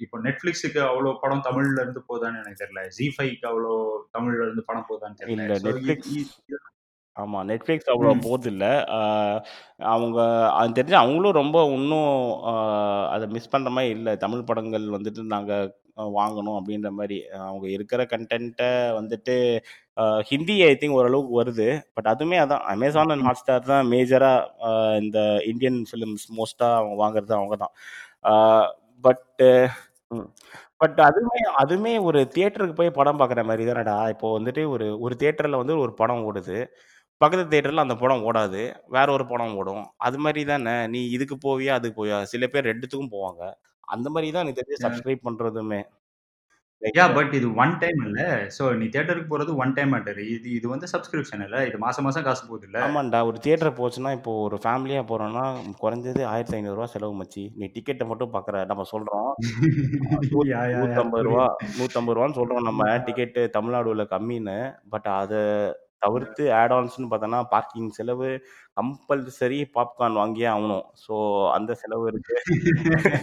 [0.00, 3.73] இப்போ நெட்ஃபிளிக்ஸுக்கு அவ்வளோ படம் தமிழ்ல இருந்து போதான்னு எனக்கு தெரியல ஜி ஃபைவ்க்கு அவ்வளோ
[4.11, 6.61] தமிழ்ல இருந்து படம் போதான்னு தெரியல
[7.17, 8.21] ஆமாம் நெட்ஃப்ளிக்ஸ் அவ்வளோ ம்.
[8.51, 8.69] இல்லை
[9.89, 10.19] அவங்க
[10.57, 12.11] அது தெரிஞ்சு அவங்களும் ரொம்ப இன்னும்
[13.13, 15.65] அதை மிஸ் பண்ணுற மாதிரி இல்லை தமிழ் படங்கள் வந்துட்டு நாங்கள்
[16.15, 17.17] வாங்கணும் அப்படின்ற மாதிரி
[17.43, 19.35] அவங்க இருக்கிற கண்டென்ட்டை வந்துட்டு
[20.29, 21.67] ஹிந்தி ஐ திங்க் ஓரளவுக்கு வருது.
[21.95, 25.19] பட் அதுவுமே அதான் அமேசான் அண்ட் ஹாட் ஸ்டார் தான் மேஜராக இந்த
[25.51, 27.73] இந்தியன் ஃபிலிம்ஸ் மோஸ்ட்டாக அவங்க வாங்குறது அவங்க தான்.
[29.03, 29.49] பட்டு
[30.81, 33.95] பட் அதுவுமே அதுவுமே ஒரு தியேட்டருக்கு போய் படம் பார்க்குற மாதிரி தானடா!
[34.13, 36.57] இப்போ வந்துட்டு ஒரு ஒரு தியேட்டரில் வந்து ஒரு படம் ஓடுது.
[37.23, 38.61] பக்கத்து தேட்டரில் அந்த படம் ஓடாது
[38.89, 43.13] வேற ஒரு படம் ஓடும் அது மாதிரி தானே நீ இதுக்கு போவியா அதுக்கு போவியா சில பேர் ரெண்டுத்துக்கும்
[43.13, 43.43] போவாங்க
[43.87, 45.81] அந்த மாதிரி தான் எனக்கு தெரிஞ்சு சப்ஸ்கிரைப் பண்ணுறதுமே
[46.81, 48.21] ஐயா பட் இது ஒன் டைம் இல்ல
[48.55, 52.25] சோ நீ தியேட்டருக்கு போறது ஒன் டைம் மேட்டர் இது இது வந்து சப்ஸ்கிரிப்ஷன் இல்ல இது மாசம் மாசம்
[52.25, 55.43] காசு போகுது இல்லை ஆமாண்டா ஒரு தியேட்டர் போச்சுன்னா இப்போ ஒரு ஃபேமிலியா போகிறோன்னா
[55.79, 59.29] குறைஞ்சது ஆயிரத்தி ஐநூறு ரூபா செலவு மச்சி நீ டிக்கெட்டை மட்டும் பாக்குற நம்ம சொல்றோம்
[60.81, 61.45] நூத்தம்பது ரூபா
[61.73, 64.59] நூத்தம்பது ரூபான்னு சொல்றோம் நம்ம டிக்கெட்டு தமிழ்நாடுல கம்மின்னு
[64.89, 65.41] பட் அதை
[66.03, 68.29] தவிர்த்து ஆட் ஆன்ஸ்னு பார்த்தோன்னா பார்க்கிங் செலவு
[68.77, 71.15] கம்பல்சரி பாப்கார்ன் வாங்கியே ஆகணும் ஸோ
[71.55, 72.35] அந்த செலவு இருக்கு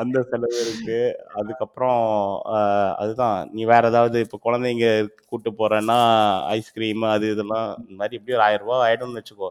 [0.00, 1.00] அந்த செலவு இருக்கு
[1.36, 2.00] அதுக்கப்புறம்
[2.96, 4.88] அதுதான் நீ வேற ஏதாவது இப்போ குழந்தைங்க
[5.20, 6.00] கூப்பிட்டு போறேன்னா
[6.56, 9.50] ஐஸ்கிரீம் அது இதெல்லாம் இந்த மாதிரி எப்படியும் ஒரு ஆயிரம் ரூபா ஆயிடும்னு வச்சுக்கோ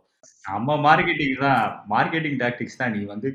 [0.46, 1.62] நம்ம மார்க்கெட்டிங் தான்
[1.92, 3.28] மார்க்கெட்டிங் டாக்டிக்ஸ் தான் நீ வந்து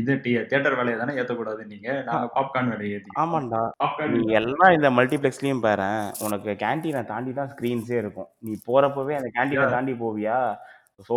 [0.00, 4.90] இது தியேட்டர் வேலையை தானே ஏற்றக்கூடாது நீங்க நாங்க பாப்கார்ன் வேலையை ஏற்றி ஆமாண்டா பாப்கார்ன் நீ எல்லாம் இந்த
[4.96, 5.90] மல்டிப்ளெக்ஸ்லயும் பாரு
[6.20, 10.38] உனக்கு கேன்டீனை தாண்டி தான் ஸ்க்ரீன்ஸே இருக்கும் நீ போறப்பவே அந்த கேன்டீனை தாண்டி போவியா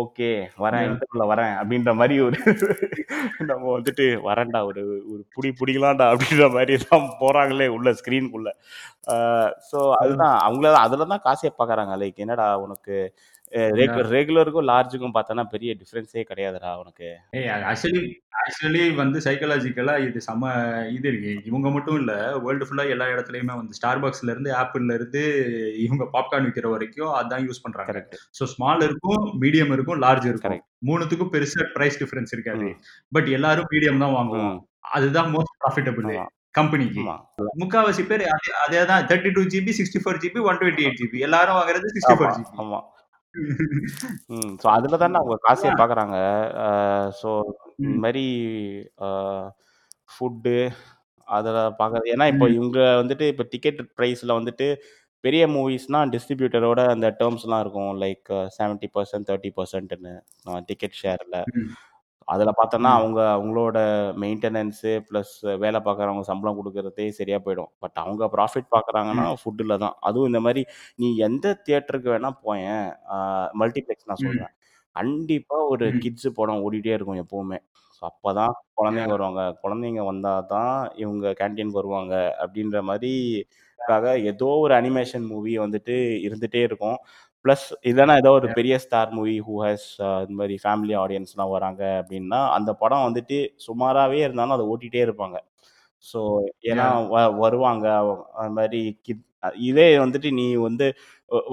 [0.00, 0.28] ஓகே
[0.58, 2.36] வரேன் இன்டர்வியூல வரேன் அப்படின்ற மாதிரி ஒரு
[3.50, 4.82] நம்ம வந்துட்டு வரேன்டா ஒரு
[5.12, 8.50] ஒரு புடி புடிக்கலாம்டா அப்படின்ற மாதிரி தான் போறாங்களே உள்ள ஸ்க்ரீனுக்குள்ள
[9.70, 12.96] ஸோ அதுதான் அவங்கள அதுலதான் தான் காசே பார்க்குறாங்க லைக் என்னடா உனக்கு
[13.78, 17.08] ரெகுலருக்கும் லார்ஜுக்கும் பார்த்தோன்னா பெரிய டிஃப்ரென்ஸே கிடையாதுடா உனக்கு
[17.70, 18.02] ஆக்சுவலி
[18.40, 20.52] ஆக்சுவலி வந்து சைக்கலாஜிக்கலா இது சம
[20.92, 22.12] இது இருக்கு இவங்க மட்டும் இல்ல
[22.44, 25.22] வேர்ல்டு ஃபுல்லா எல்லா இடத்துலயுமே வந்து ஸ்டார் பாக்ஸ்ல இருந்து ஆப்பிள்ல இருந்து
[25.84, 28.04] இவங்க பாப்கார்ன் விற்கிற வரைக்கும் அதான் யூஸ் பண்றாங்க
[28.38, 32.70] ஸோ ஸ்மால் இருக்கும் மீடியம் இருக்கும் லார்ஜ் இருக்கும் மூணுத்துக்கும் பெருசா பிரைஸ் டிஃபரன்ஸ் இருக்காது
[33.12, 34.56] பட் எல்லாரும் மீடியம் தான் வாங்குவோம்
[34.94, 36.08] அதுதான் மோஸ்ட் ப்ராஃபிட்டபிள்
[36.54, 37.04] கம்பெனிக்கு
[37.60, 38.22] முக்காவாசி பேர்
[38.64, 42.16] அதே தான் thirty two GB sixty four GB one twenty eight GB எல்லாரும் வாங்குறது சிக்ஸ்டி
[42.18, 42.52] ஃபோர் ஜிபி
[44.34, 44.52] ம்.
[44.62, 45.80] ஸோ அதுல தானே அவங்க காசே அதான்.
[45.80, 46.16] பார்க்குறாங்க.
[47.20, 47.30] ஸோ
[47.80, 48.24] இந்த மாதிரி
[50.10, 50.56] ஃபுட்டு
[51.28, 54.66] அதுல பார்க்குறது ஏன்னா, இப்போ இவங்க வந்துட்டு இப்போ டிக்கெட் பிரைஸ்ல வந்துட்டு
[55.24, 57.92] பெரிய மூவிஸ்னா டிஸ்ட்ரிபியூட்டரோட அந்த டெர்ம்ஸ்லாம் இருக்கும்.
[58.02, 60.12] லைக் செவன்ட்டி 70% தேர்ட்டி பர்சன்ட்னு
[60.68, 61.38] டிக்கெட் ஷேர்ல.
[62.28, 63.78] அதில் பார்த்தோன்னா அவங்க அவங்களோட
[64.16, 65.34] மெயின்டெனன்ஸு ப்ளஸ்
[65.62, 70.62] வேலை பார்க்குறவங்க சம்பளம் கொடுக்குறதே சரியாக போயிடும் பட் அவங்க ப்ராஃபிட் பார்க்குறாங்கன்னா ஃபுட்டில் தான் அதுவும் இந்த மாதிரி
[70.96, 72.86] நீ எந்த தியேட்டருக்கு வேணால் போயேன்
[73.60, 74.54] மல்டிப்ளெக்ஸ் நான் சொல்கிறேன்
[74.96, 77.58] கண்டிப்பாக ஒரு கிட்ஸு படம் ஓடிட்டே இருக்கும் எப்போவுமே
[77.96, 83.12] ஸோ அப்போ தான் குழந்தைங்க வருவாங்க குழந்தைங்க வந்தால் தான் இவங்க கேன்டீன் வருவாங்க அப்படின்ற மாதிரி
[84.24, 85.96] ஏதோ ஒரு அனிமேஷன் மூவி வந்துட்டு
[86.22, 86.98] இருந்துகிட்டே இருக்கும்
[87.44, 89.88] ப்ளஸ் இதெல்லாம் ஏதோ ஒரு பெரிய ஸ்டார் மூவி ஹூ ஹேஸ்
[90.22, 95.38] இந்த மாதிரி ஃபேமிலி ஆடியன்ஸ்லாம் வராங்க அப்படின்னா அந்த படம் வந்துட்டு சுமாராகவே இருந்தாலும் அதை ஓட்டிகிட்டே இருப்பாங்க
[96.04, 96.20] ஸோ
[96.62, 97.86] ஏன்னா வ வருவாங்க
[98.40, 99.22] அது மாதிரி கிட்
[99.64, 100.86] இதே வந்துட்டு நீ வந்து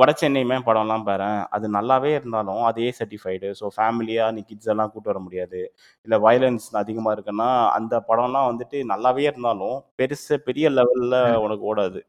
[0.00, 4.92] வட சென்னையுமே படம்லாம் பாரு அது நல்லாவே இருந்தாலும் அது ஏ சர்டிஃபைடு ஸோ ஃபேமிலியாக நீ கிட்ஸ் எல்லாம்
[4.92, 5.62] கூட்டு வர முடியாது
[6.08, 12.02] இல்லை வயலன்ஸ் அதிகமாக இருக்குன்னா அந்த படம்லாம் வந்துட்டு நல்லாவே இருந்தாலும் பெருசு பெரிய லெவலில் உனக்கு ஓடாது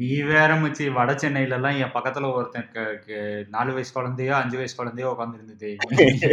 [0.00, 2.68] நீ வேற மச்சி வட சென்னையில எல்லாம் என் பக்கத்துல ஒருத்தன்
[3.48, 5.70] நாலு வயசு குழந்தையோ அஞ்சு வயசு குழந்தையோ உட்காந்து இருந்தது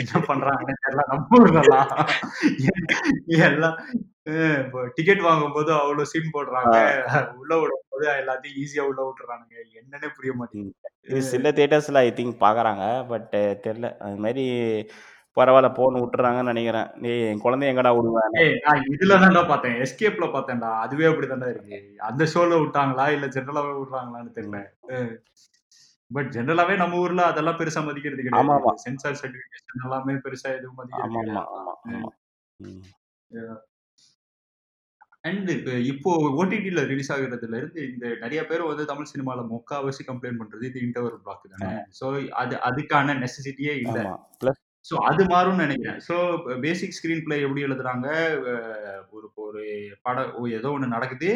[0.00, 0.71] என்ன பண்றாங்க
[3.49, 3.77] எல்லாம்
[4.95, 6.75] டிக்கெட் வாங்கும் போது அவ்வளவு சீன் போடுறாங்க
[7.35, 12.85] உள்ள விடும் போது எல்லாத்தையும் ஈஸியா உள்ள விட்டுறானுங்க என்னன்னு புரிய மாட்டேங்குது சில தியேட்டர்ஸ்ல ஐ திங்க் பாக்குறாங்க
[13.07, 13.31] பட்
[13.65, 14.45] தெரியல அது மாதிரி
[15.37, 20.71] பரவாயில்ல போன்னு விட்டுறாங்கன்னு நினைக்கிறேன் ஏய் என் குழந்தை எங்கடா விடுவேன் நான் இதுல தான்டா பார்த்தேன் எஸ்கேப்ல பார்த்தேன்டா
[20.79, 24.59] அதுவே அப்படி தான்டா இருக்கு அந்த ஷோல விட்டாங்களா இல்ல ஜென்ரலாவே விடுறாங்களான்னு தெரியல
[26.11, 31.57] பட் ஜென்ரலாவே நம்ம ஊர்ல அதெல்லாம் பெருசா மதிக்கிறது கிடையாது சென்சார் சர்டிபிகேஷன் எல்லாமே பெருசா எதுவும் மதிக்கிறது
[35.23, 35.49] அண்ட்
[35.89, 36.11] இப்போ
[36.39, 41.17] ஓடிடில ரிலீஸ் ஆகுறதுல இருந்து இந்த நிறைய பேர் வந்து தமிழ் சினிமால முக்காவாசி கம்ப்ளைண்ட் பண்றது இது இன்டர்வர்
[41.25, 42.05] பிளாக் தானே ஸோ
[42.33, 44.03] அது அதுக்கான நெசசிட்டியே இல்லை
[44.89, 46.15] ஸோ அது மாறும்னு நினைக்கிறேன் ஸோ
[46.59, 48.07] பேசிக் ஸ்க்ரீன் பிளே எப்படி எழுதுறாங்க
[49.11, 49.63] ஒரு ஒரு
[50.01, 51.31] படம் ஏதோ ஒன்று நடக்குது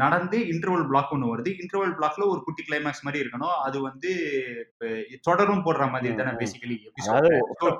[0.00, 4.10] நடந்து இன்டர்வல் பிளாக் ஒன்று வருது இன்டர்வல் பிளாக்ல ஒரு குட்டி கிளைமேக்ஸ் மாதிரி இருக்கணும் அது வந்து
[5.22, 6.76] தொடரும் போடுற மாதிரி தானே பேசிக்கலி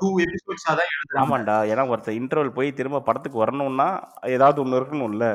[0.01, 3.89] டூ எபிசோட்ஸா தான் ஆமாண்டா ஏன்னா ஒருத்தர் இன்டர்வல் போய் திரும்ப படத்துக்கு வரணும்னா
[4.37, 5.27] ஏதாவது ஒன்று இல்ல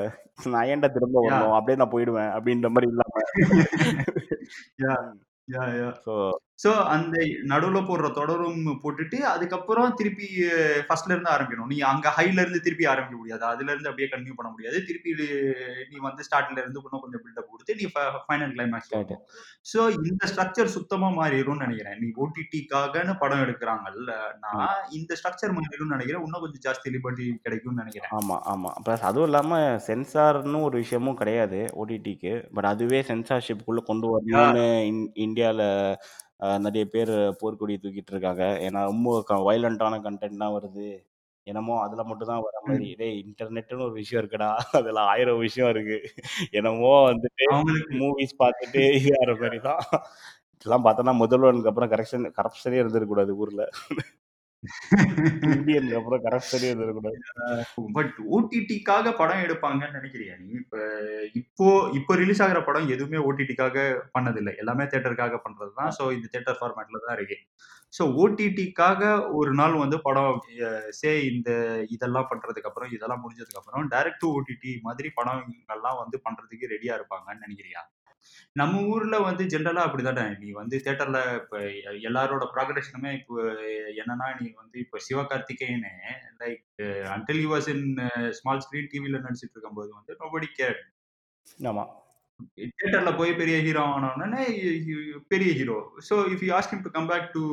[0.48, 3.22] நான் ஏன்டா திரும்ப வரணும் அப்படியே நான் போயிடுவேன் அப்படின்ற மாதிரி இல்லாம
[6.60, 7.16] சோ, அந்த
[7.52, 10.28] நடுவுல போடுற தொடரும் போட்டுட்டு, அதுக்கப்புறம் திருப்பி
[10.88, 11.72] ஃபர்ஸ்ட்ல இருந்து ஆரம்பிக்கணும்.
[11.72, 13.44] நீ அங்க ஹைல இருந்து திருப்பி ஆரம்பிக்க முடியாது.
[13.50, 14.78] அதுல இருந்து அப்படியே கன்டின்யூ பண்ண முடியாது.
[14.88, 15.12] திருப்பி
[15.92, 17.88] நீ வந்து ஸ்டார்டிங்ல இருந்து இன்னும் கொஞ்சம் பில்டப் கொடுத்து நீ
[18.28, 19.16] ஃபைனல் கிளைமேக்ஸ் கரெக்ட்.
[19.66, 26.24] ஸோ இந்த ஸ்ட்ரக்சர் சுத்தமா மாறிடும்னு நினைக்கிறேன் நீ ஓடிடிக்காகன்னு படம் எடுக்குறாங்கல்லன்னா, நான் இந்த ஸ்ட்ரக்சர் மாறிடும்னு நினைக்கிறேன்
[26.24, 28.74] இன்னும் கொஞ்சம் ஜாஸ்தி லிபர்ட்டி கிடைக்கும்னு நினைக்கிறேன் ஆமா, ஆமா.
[28.86, 32.34] பிளஸ் அதுவும் இல்லாம சென்சார்னு ஒரு விஷயமும் கிடையாது, ஓடிடிக்கு.
[32.54, 34.68] பட் அதுவே சென்சார்ஷிப்குள்ள கொண்டு வரணும்னு
[35.24, 35.66] இந்தியாவில்
[36.58, 39.24] நிறைய பேர் போர்க்கொடியை தூக்கிட்டு இருக்காங்க ஏன்னா ரொம்ப
[40.04, 40.88] கண்டென்ட் தான் வருது
[41.48, 45.98] என்னமோ அதில் மட்டும்தான் வர மாதிரி இதே இன்டர்நெட்னு ஒரு விஷயம் இருக்குடா அதில் ஆயிரம் விஷயம் இருக்கு
[46.52, 47.48] என்னமோ வந்துட்டு
[47.98, 49.82] மூவிஸ் பார்த்துட்டு இது மாதிரி தான்
[50.56, 53.66] இதெல்லாம் பார்த்தோன்னா முதல்வனுக்கு அப்புறம் கரெக்ஷன் கரப்ஷனே இருந்திருக்கூடாது ஊரில்
[55.50, 57.20] இந்தியன் அப்புறம் கரப்ஷனே இருந்துடக்கூடாது
[57.92, 60.78] பட் ஓடிடிக்காக படம் எடுப்பாங்கன்னு நினைக்கிறியா நீ இப்ப
[61.34, 61.68] இப்போ
[61.94, 63.86] இப்போ ரிலீஸ் ஆகிற படம் எதுவுமே ஓடிடிக்காக
[64.14, 67.40] பண்ணதில்லை எல்லாமே தேட்டருக்காக பண்றது தான் ஸோ இந்த தேட்டர் ஃபார்மேட்ல தான் இருக்கு
[67.94, 69.02] ஸோ ஓடிடிக்காக
[69.32, 70.40] ஒரு நாள் வந்து படம்
[70.92, 71.50] சே இந்த
[71.90, 77.84] இதெல்லாம் பண்றதுக்கு அப்புறம் இதெல்லாம் முடிஞ்சதுக்கு அப்புறம் டைரக்ட் ஓடிடி மாதிரி படங்கள்லாம் வந்து பண்றதுக்கு ரெடியா இருப்பாங்கன்னு நினைக்கிறியா
[78.56, 81.62] நம்ம ஊர்ல வந்து ஜென்ரலா அப்படிதான் நீ வந்து தேட்டர்ல இப்ப
[82.10, 83.36] எல்லாரோட ப்ராக்ரஷனுமே இப்போ
[83.94, 85.88] என்னன்னா நீ வந்து இப்ப Sivakarthikeyan
[86.44, 86.64] like
[87.16, 87.86] until you was in
[88.32, 90.80] small screen டிவில நடிச்சிட்டு இருக்கும்போது வந்து நோபடி கேர்
[91.60, 91.86] ஆமா
[92.60, 94.44] தியேட்டர்ல போய் பெரிய ஹீரோ ஆனோடனே
[95.28, 95.76] பெரிய hero
[96.08, 97.44] so if you ask him to come back to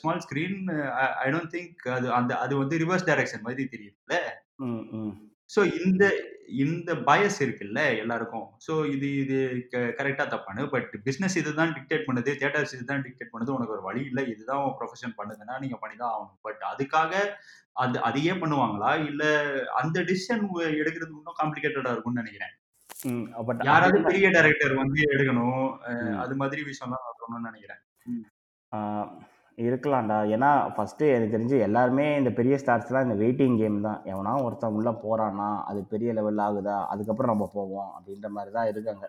[0.00, 0.58] small screen
[1.22, 4.18] I don't think அது அந்த அது வந்து ரிவர்ஸ் டைரக்ஷன் மாதிரி தெரியும்ல
[5.50, 6.04] ஸோ இந்த
[6.64, 8.46] இந்த பயஸ் இருக்குல்ல எல்லாருக்கும்.
[8.66, 9.36] ஸோ இது இது
[10.00, 12.30] கரெக்டாக தப்பானு பட் பிசினஸ் இதுதான் டிக்டேட் பண்ணுது.
[12.40, 13.54] தியேட்டர்ஸ் இதுதான் டிக்டேட் பண்ணுது.
[13.56, 14.20] உனக்கு ஒரு வழி இல்ல.
[14.32, 16.38] இதுதான் உன் ப்ரொஃபஷன் பண்ணுதுன்னா, நீங்க பண்ணிதான் ஆகணும்.
[16.46, 17.12] பட் அதுக்காக
[17.84, 18.92] அது அதையே பண்ணுவாங்களா?
[19.08, 19.24] இல்ல
[19.80, 20.44] அந்த டிசிஷன்
[20.82, 22.54] எடுக்கிறது இன்னும் காம்ப்ளிகேட்டடாக இருக்கும்னு நினைக்கிறேன்
[23.48, 25.64] பட் யாராவது பெரிய டைரக்டர் வந்து எடுக்கணும்.
[26.24, 27.82] அது மாதிரி விஷயம்லாம் வரணும்னு நெனைக்கிறேன்.
[28.72, 29.34] நினைக்கிறேன்
[29.58, 34.74] இருக்கலாம்டா ஏன்னா ஃபஸ்ட்டு எனக்கு தெரிஞ்சு எல்லாருமே இந்த பெரிய ஸ்டார்ஸ்லாம் இந்த வெயிட்டிங் கேம் தான் எவனா ஒருத்தன்
[34.74, 39.06] உள்ளே போகிறானா அது பெரிய லெவலில் ஆகுதா அதுக்கப்புறம் நம்ம போவோம் அப்படின்ற மாதிரி தான் இருக்காங்க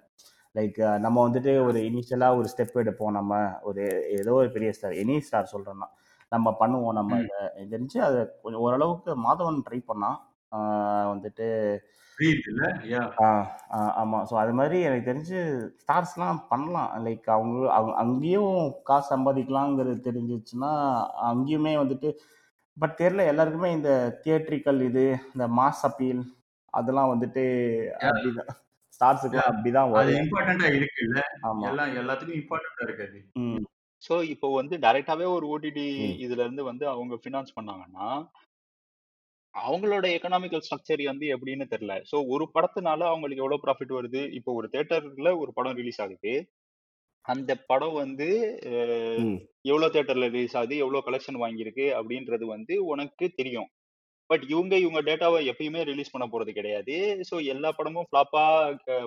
[0.56, 3.42] லைக் நம்ம வந்துட்டு ஒரு இனிஷியலாக ஒரு ஸ்டெப் எடுப்போம் நம்ம
[3.62, 3.84] ஒரு
[4.16, 5.90] ஏதோ ஒரு பெரிய ஸ்டார் எனி ஸ்டார் சொல்கிறோன்னா
[6.32, 10.18] நம்ம பண்ணுவோம் நம்ம இதை தெரிஞ்சு அதை கொஞ்சம் ஓரளவுக்கு மாதவன் ட்ரை பண்ணால்
[11.12, 11.48] வந்துட்டு
[13.96, 15.40] ஆமா ஸோ அது மாதிரி எனக்கு தெரிஞ்சு
[15.76, 18.58] ஸ்டார்ஸ்லாம் பண்ணலாம் லைக் அவங்க அவங்க அங்கேயும்
[18.84, 20.72] காசு சம்பாதிக்கலாங்கிறது தெரிஞ்சிச்சுன்னா
[21.30, 22.12] அங்கேயுமே வந்துட்டு
[22.78, 23.92] பட் தெரியல எல்லாருக்குமே இந்த
[24.24, 26.24] தியேட்ரிக்கல் இது இந்த மாஸ் அப்பீல்
[26.74, 27.46] அதெல்லாம் வந்துட்டு
[28.02, 28.52] அப்படிதான்
[28.94, 31.22] ஸ்டார்ஸுக்கு அப்படிதான் வரும் இம்பார்ட்டண்டா இருக்குல்ல
[31.70, 33.20] எல்லாம் எல்லாத்துக்கும் இம்பார்ட்டண்டா இருக்காது
[34.04, 35.88] சோ இப்போ வந்து டைரக்டாவே ஒரு ஓடிடி
[36.26, 38.08] இதுல இருந்து வந்து அவங்க ஃபினான்ஸ் பண்ணாங்கன்னா
[39.58, 44.68] அவங்களோட எக்கனாமிக்கல் ஸ்ட்ரக்சர் வந்து எப்படின்னு தெரியல ஸோ ஒரு படத்தினால அவங்களுக்கு எவ்வளோ ப்ராஃபிட் வருது இப்போ ஒரு
[44.74, 46.34] தேட்டர்ல ஒரு படம் ரிலீஸ் ஆகுது
[47.26, 48.28] அந்த படம் வந்து
[49.66, 53.70] எவ்வளோ தேட்டர்ல ரிலீஸ் ஆகுது எவ்வளோ கலெக்ஷன் வாங்கியிருக்கு அப்படின்றது வந்து உனக்கு தெரியும்
[54.30, 56.96] பட் இவங்க இவங்க டேட்டாவை எப்பயுமே ரிலீஸ் பண்ண போறது கிடையாது
[57.30, 58.44] ஸோ எல்லா படமும் ஃப்ளாப்பா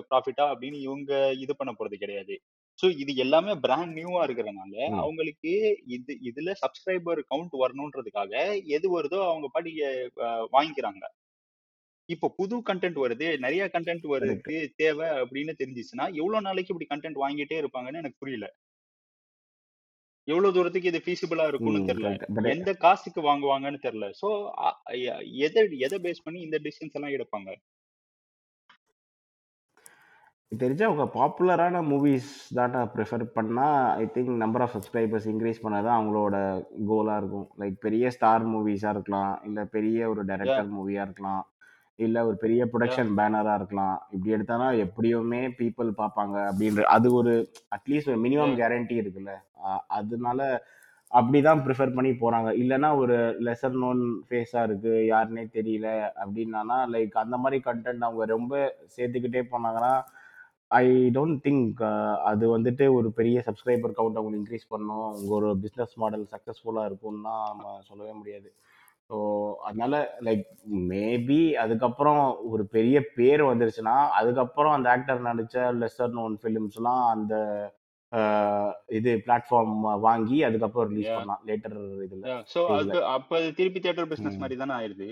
[0.09, 1.11] ப்ராஃபிட்டா அப்படின்னு இவங்க
[1.35, 2.35] இது பண்ண போறது கிடையாது
[2.81, 5.51] சோ இது எல்லாமே பிராண்ட் நியூவா இருக்கிறனால அவங்களுக்கு
[5.87, 8.33] இது இதுல சப்ஸ்கிரைபர் கவுண்ட் வரணும்ன்றதுக்காக
[8.77, 11.03] எது வருதோ அவங்க படிக்க வாங்கிக்கிறாங்க
[12.09, 17.57] இப்போ புது கண்டென்ட் வருது நிறைய கண்டென்ட் வருது தேவை அப்படின்னு தெரிஞ்சிச்சுன்னா எவ்வளவு நாளைக்கு இப்படி கண்டென்ட் வாங்கிட்டே
[17.57, 18.47] இருப்பாங்கன்னு எனக்கு புரியல
[20.27, 24.29] எவ்வளவு தூரத்துக்கு இது ஃபீஸிபிளா இருக்கும்னு தெரியல எந்த காசுக்கு வாங்குவாங்கன்னு தெரியல சோ
[25.45, 27.51] எதை எதை பேஸ் பண்ணி இந்த டிசிஷன்ஸ் எல்லாம் எடுப்பாங்க
[30.51, 35.97] தெரிஞ்சா அவங்க பாப்புலரான மூவிஸ் தான்டா ப்ரிஃபர் பண்ணால் I think number of subscribers increase பண்ண தான்
[35.97, 36.35] அவங்களோட
[36.87, 41.41] கோலாக இருக்கும் லைக் பெரிய ஸ்டார் மூவிஸாக இருக்கலாம் இல்லை பெரிய ஒரு டைரக்டர் மூவியாக இருக்கலாம்
[41.99, 47.33] இல்லை ஒரு பெரிய ப்ரொடக்ஷன் பேனராக இருக்கலாம் இப்படி எடுத்தானா எப்படியுமே பீப்புள் பார்ப்பாங்க அப்படின்ற அது ஒரு
[47.71, 49.33] அட்லீஸ்ட் ஒரு மினிமம் கேரண்டி இருக்குல்ல
[49.95, 50.41] அதனால
[51.11, 55.87] அப்படி தான் ப்ரிஃபர் பண்ணி போகிறாங்க இல்லைனா ஒரு லெசர் நோன் ஃபேஸாக இருக்குது யாருன்னே தெரியல
[56.19, 58.53] அப்படின்னா லைக் அந்த மாதிரி கண்டென்ட் அவங்க ரொம்ப
[58.95, 59.93] சேர்த்துக்கிட்டே போனாங்கன்னா
[60.71, 61.79] ஐ டோன்ட் திங்க்
[62.23, 67.35] அது வந்துட்டு ஒரு பெரிய சப்ஸ்கிரைபர் கவுண்ட் அவங்க இன்க்ரீஸ் பண்ணோம் அவங்க ஒரு பிஸ்னஸ் மாடல் சக்ஸஸ்ஃபுல்லாக இருக்கும்னா
[67.49, 68.49] நம்ம சொல்லவே முடியாது
[69.09, 69.17] ஸோ
[69.59, 70.45] அதனால லைக்
[70.89, 77.35] மேபி அதுக்கப்புறம் ஒரு பெரிய பேர் வந்துருச்சுன்னா அதுக்கப்புறம் அந்த ஆக்டர் நடித்த லெசர் நோன் ஃபிலிம்ஸ்லாம் அந்த
[78.91, 79.75] இது பிளாட்ஃபார்ம்
[80.01, 85.09] வாங்கி அதுக்கப்புறம் ரிலீஸ் பண்ணலாம் லேட்டர் இதில் ஸோ அது அப்போ திருப்பி தேட்டர் பிஸ்னஸ் மாதிரி தானே ஆயிடுது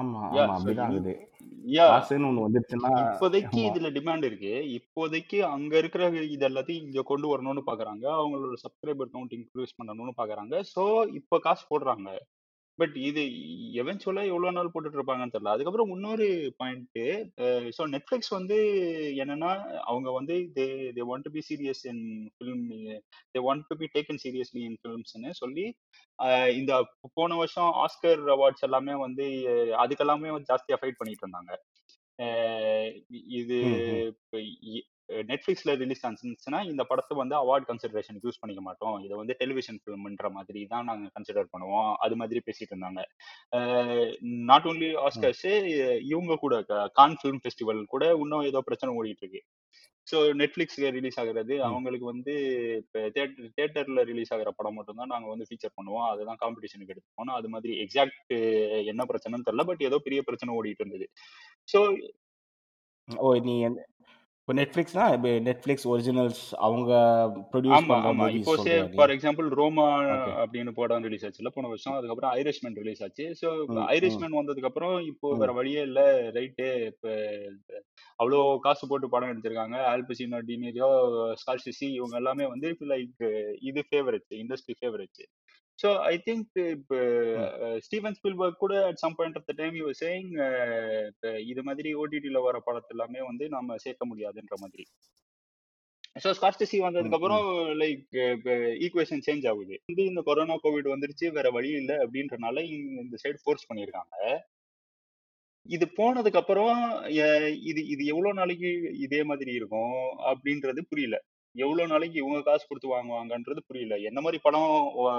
[0.00, 1.14] ஆமா அப்படிதான் ஒண்ணு
[3.02, 5.82] இப்போதைக்கு இதுல டிமாண்ட் இருக்கு இப்போதைக்கு அங்க
[6.28, 10.84] இது எல்லாத்தையும் இங்க கொண்டு வரணும்னு பாக்குறாங்க அவங்களோட சப்ஸ்கிரைபர் கவுண்ட் இன்க்ரீஸ் பண்ணணும்னு பாக்குறாங்க சோ
[11.12, 12.10] இப்ப காசு போடுறாங்க
[12.78, 13.22] பட் இது
[13.80, 16.26] எவென்ச்சுவலா எவ்வளவு நாள் போட்டுட்டு இருப்பாங்கன்னு தெரியல அதுக்கப்புறம் இன்னொரு
[16.56, 16.98] பாயிண்ட்
[17.76, 18.58] ஸோ நெட்ஃபிளிக்ஸ் வந்து
[19.16, 19.50] என்னன்னா
[19.84, 22.04] அவங்க வந்து they they want to be serious in
[22.36, 22.64] film
[23.34, 25.66] they want to be taken seriously in ஃபிலிம்ஸ்னு சொல்லி
[26.54, 26.74] இந்த
[27.14, 29.26] போன வருஷம் ஆஸ்கர் அவார்ட்ஸ் எல்லாமே வந்து
[29.78, 31.52] அதுக்கெல்லாமே ஜாஸ்தியா ஃபைட் பண்ணிட்டு இருந்தாங்க
[33.32, 33.58] இது
[35.28, 40.28] நெட்ஃபிளிக்ஸ்ல ரிலீஸ் ஆச்சுன்னா இந்த படத்தை வந்து அவார்ட் கன்சிடரேஷனுக்கு யூஸ் பண்ணிக்க மாட்டோம் இதை வந்து டெலிவிஷன் ஃபிலிம்ன்ற
[40.30, 43.02] மாதிரி தான் நாங்கள் கன்சிடர் பண்ணுவோம் அது மாதிரி பேசிட்டு இருந்தாங்க
[44.50, 45.48] நாட் ஓன்லி ஆஸ்கர்ஸ்
[46.08, 46.56] இவங்க கூட
[46.94, 49.42] கான் ஃபிலிம் ஃபெஸ்டிவல் கூட இன்னும் ஏதோ பிரச்சனை ஓடிட்டு இருக்கு
[50.06, 52.34] ஸோ நெட்ஃப்ளிக்ஸ்ல ரிலீஸ் ஆகுறது அவங்களுக்கு வந்து
[52.78, 57.48] இப்போ தேட்டர் தேட்டரில் ரிலீஸ் ஆகிற படம் மட்டும்தான் நாங்கள் வந்து ஃபீச்சர் பண்ணுவோம் அதுதான் காம்படிஷனுக்கு எடுத்துப்போம் அது
[57.48, 58.34] மாதிரி எக்ஸாக்ட்
[58.92, 61.08] என்ன பிரச்சனைன்னு தெரில பட் ஏதோ பெரிய பிரச்சனை ஓடிட்டு இருந்தது
[61.68, 61.80] ஸோ
[63.08, 63.54] ஓ நீ
[64.48, 66.92] இப்போ நெட்ஃப்ளிக்ஸ்னா இப்போ நெட்ஃப்ளிக்ஸ் ஒரிஜினல்ஸ் அவங்க
[67.50, 69.84] ப்ரொடியூஸ் பண்ணுவாங்க இப்போ சே ஃபார் எக்ஸாம்பிள் ரோமா
[70.34, 73.48] அப்படின்னு படம் ரிலீஸ் ஆச்சு இல்லை போன வருஷம் அதுக்கப்புறம் ஐரிஷ்மேன் ரிலீஸ் ஆச்சு ஸோ
[73.94, 76.06] ஐரிஷ்மேன் வந்ததுக்கப்புறம் இப்போ வேற வழியே இல்லை
[76.36, 77.10] ரைட்டு இப்போ
[78.18, 80.88] அவ்வளோ காசு போட்டு படம் எடுத்திருக்காங்க ஆல்பசினோ டிமேரியோ
[81.42, 83.26] ஸ்கால்சிசி இவங்க எல்லாமே வந்து லைக்
[83.62, 85.22] இது favourite industry favourite
[85.78, 86.96] so I think இப்போ
[87.78, 90.32] ஸ்டீவன் ஸ்பில்பர்க் கூட at some point of the time you saying
[91.46, 94.86] இது மாதிரி ஓடிடியில் வர படத்து எல்லாமே வந்து நம்ம சேர்க்க முடியாதுன்ற மாதிரி
[96.16, 97.46] ஸோ ஸ்காஸ்டிசி வந்ததுக்கப்புறம்
[97.82, 98.14] லைக்
[98.84, 102.64] ஈக்குவேஷன் சேஞ்ச் ஆகுது வந்து இந்த கொரோனா கோவிட் வந்துருச்சு வேற வழி இல்லை அப்படின்றனால
[103.02, 104.16] இந்த சைடு ஃபோர்ஸ் பண்ணியிருக்காங்க
[105.66, 106.78] இது போனதுக்கப்புறம்
[107.62, 108.70] இது இது எவ்வளோ நாளைக்கு
[108.98, 109.96] இதே மாதிரி இருக்கும்
[110.28, 111.16] அப்படின்றது புரியல
[111.58, 114.68] எவ்வளவு நாளைக்கு இவங்க காசு கொடுத்து வாங்குவாங்கன்றது புரியல என்ன மாதிரி படம்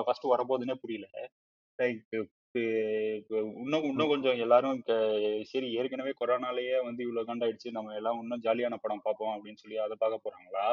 [0.05, 1.07] ஃபர்ஸ்ட் வரப்போகுதுன்னே புரியல
[1.79, 2.03] லைக்
[2.55, 4.79] இன்னும் இன்னும் கொஞ்சம் எல்லாரும்
[5.49, 9.95] சரி ஏற்கனவே கொரோனாலயே வந்து இவ்வளவு காண்டாயிடுச்சு நம்ம எல்லாம் இன்னும் ஜாலியான படம் பார்ப்போம் அப்படின்னு சொல்லி அதை
[9.95, 10.67] பார்க்க போறாங்களா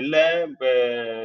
[0.00, 0.16] இல்ல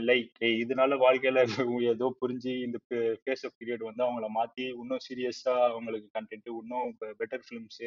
[0.01, 1.39] லைக் இதனால வாழ்க்கையில
[1.89, 2.77] ஏதோ புரிஞ்சு இந்த
[3.17, 6.91] ஃபேஸ் ஆஃப் பீரியட் வந்து அவங்கள மாத்தி இன்னும் சீரியஸா அவங்களுக்கு கண்டென்ட் இன்னும்
[7.19, 7.81] பெட்டர் ஃபிலிம்ஸ்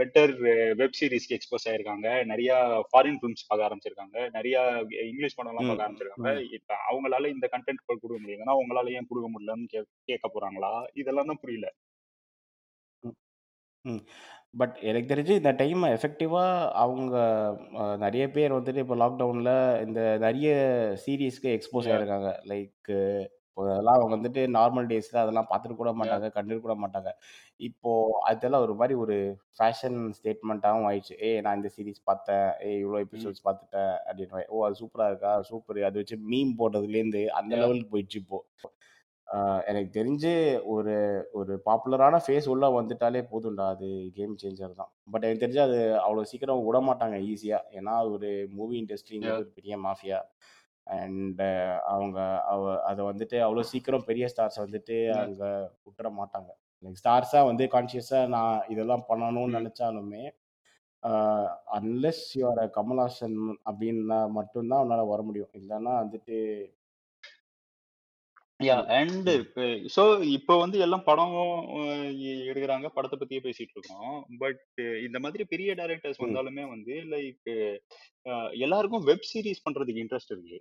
[0.00, 0.32] பெட்டர்
[0.74, 2.50] வெப் சீரிஸ்க்கு எக்ஸ்போஸ் ஆயிருக்காங்க நிறைய
[2.90, 4.56] ஃபாரின் ஃபிலிம்ஸ் பார்க்க ஆரம்பிச்சிருக்காங்க நிறைய
[5.08, 9.68] இங்கிலீஷ் படம்லாம் எல்லாம் பார்க்க ஆரம்பிச்சிருக்காங்க இப்ப அவங்களால இந்த கண்டென்ட் கொடுக்க முடியுதுன்னா அவங்களால ஏன் கொடுக்க முடியலன்னு
[10.08, 11.66] கேட்க போறாங்களா இதெல்லாம் சொல்லலாம் புரியல.
[14.54, 17.14] பட் எனக்கு தெரிஞ்சு இந்த டைம் எஃபெக்டிவாக அவங்க
[18.04, 19.52] நிறைய பேர் வந்துட்டு இப்போ லாக்டவுன்ல
[19.84, 20.48] இந்த நிறைய
[21.04, 22.90] சீரீஸ்க்கு எக்ஸ்போஸ் ஆகியிருக்காங்க லைக்
[22.90, 27.10] அதெல்லாம் இப்போ அதெல்லாம் வந்துட்டு நார்மல் டேஸில் அதெல்லாம் பார்த்துட்டு கூட மாட்டாங்க, கண்டுக்க கூட மாட்டாங்க.
[27.60, 27.92] இப்போ
[28.30, 29.16] அதெல்லாம் ஒரு மாதிரி ஒரு
[29.56, 31.16] ஃபேஷன் ஸ்டேட்மெண்ட்டாகவும் ஆயிடுச்சு.
[31.22, 32.48] ஏ நான் இந்த சீரிஸ் பார்த்தேன்.
[32.66, 34.44] ஏ இவ்வளோ எபிசோட்ஸ் பார்த்துட்டேன்" அப்படின்னு.
[34.50, 34.64] "ஓ!
[34.66, 35.32] அது சூப்பராக இருக்கா?
[35.50, 38.40] சூப்பர் அது வச்சு மீம் போடுறதுலேருந்து அந்த லெவலுக்கு போயிடுச்சு இப்போ.
[39.68, 40.30] எனக்கு தெரிஞ்சு
[40.72, 40.94] ஒரு
[41.32, 43.66] ஒரு பாப்புலரான ஃபேஸ் உள்ளே வந்துட்டாலே போதும்டா!
[43.74, 44.90] அது கேம் சேஞ்சர் தான்.
[45.12, 50.18] பட் எனக்கு தெரிஞ்சு அது அவ்வளோ சீக்கிரம் மாட்டாங்க ஈஸியாக ஏன்னா ஒரு மூவி இண்டஸ்ட்ரிங்கிறது ஒரு பெரிய மாஃபியா.
[50.86, 51.42] அண்ட்
[51.92, 52.18] அவங்க
[52.52, 55.50] அவ அதை வந்துட்டு அவ்வளோ சீக்கிரம் பெரிய ஸ்டார்ஸ் வந்துட்டு அங்கே
[55.86, 56.50] விட்டுற மாட்டாங்க.
[56.84, 60.22] லைக் ஸ்டார்ஸாக வந்து கான்ஷியஸாக நான் இதெல்லாம் பண்ணணும்னு நினச்சாலுமே
[61.76, 63.38] unless you are a Kamal Haasan
[63.68, 65.52] அப்படின்னா மட்டும்தான் அவனால் வர முடியும்.
[65.60, 66.36] இல்லைன்னா வந்துட்டு
[68.60, 69.28] யா அண்ட்
[69.94, 70.02] சோ
[70.30, 71.54] இப்போ வந்து எல்லாம் படமும்
[72.24, 74.60] எ- எடுக்குறாங்க படத்தை பத்தியே பேசிட்டு இருக்கோம் பட்
[75.06, 77.48] இந்த மாதிரி பெரிய டைரக்டர்ஸ் வந்தாலுமே வந்து லைக்
[78.58, 80.58] எல்லாருக்கும் வெப் சீரிஸ் பண்றதுக்கு இன்ட்ரெஸ்ட் இருக்கு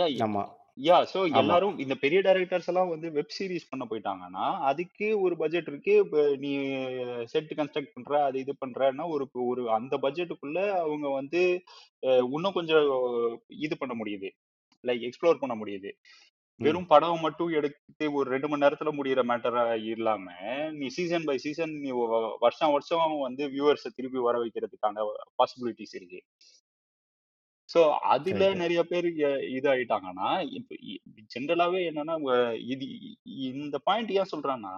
[0.00, 0.50] யா ஆமாம்
[0.78, 5.70] யா ஸோ எல்லாரும் இந்த பெரிய டைரக்டர்ஸ் எல்லாம் வந்து வெப் சீரிஸ் பண்ண போயிட்டாங்கன்னா அதுக்கு ஒரு பட்ஜெட்
[5.70, 6.50] இருக்கு இப்ப நீ
[7.26, 11.42] செட் கன்ஸ்ட்ரக்ட் பண்ற அது இது பண்றன்னா ஒரு ஒரு அந்த பட்ஜெட்டுக்குள்ள அவங்க வந்து
[12.30, 12.86] இன்னும் கொஞ்சம்
[13.60, 14.30] இது பண்ண முடியுது
[14.84, 15.92] லைக் எக்ஸ்ப்ளோர் பண்ண முடியுது
[16.60, 19.64] வெறும் படம் மட்டும் எடுத்து ஒரு ரெண்டு மணி நேரத்துல முடியிற மேட்டரா
[19.88, 20.24] இல்லாம
[20.70, 21.90] நீ சீசன் பை சீசன் நீ
[22.40, 25.04] வருஷம் வருஷம் வந்து வியூவர்ஸ் திருப்பி வர வைக்கிறதுக்கான
[25.38, 26.20] பாசிபிலிட்டிஸ் இருக்கு
[27.68, 27.80] ஸோ
[28.08, 29.06] அதுல நிறைய பேர்
[29.56, 30.74] இதாயிட்டாங்கன்னா இப்போ
[31.34, 32.14] ஜென்ரலாவே என்னன்னா
[32.66, 32.86] இது
[33.54, 34.74] இந்த பாயிண்ட் ஏன் சொல்றான்னா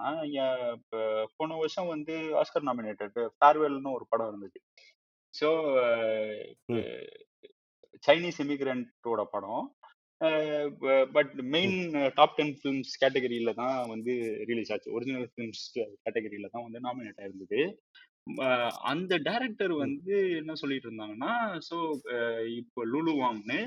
[1.36, 4.60] போன வருஷம் வந்து ஆஸ்கர் நாமினேட்டட் ஃபேர்வெல்னு ஒரு படம் இருந்தது
[5.34, 5.50] ஸோ
[8.02, 9.64] சைனீஸ் இமிகிரண்டோட படம்
[11.12, 11.76] but main
[12.14, 14.14] top ten films கேட்டகரியில தான் வந்து
[14.44, 17.60] ரிலீஸ் ஆச்சு ஒரிஜினல் ஃபிலிம்ஸ் கேட்டகரியில தான் வந்து நாமினேட் ஆயிருந்தது
[18.82, 21.32] அந்த டேரக்டர் வந்து என்ன சொல்லிட்டு இருந்தாங்கன்னா
[21.68, 21.76] ஸோ
[22.56, 23.60] இப்போ லுலுவாம்னு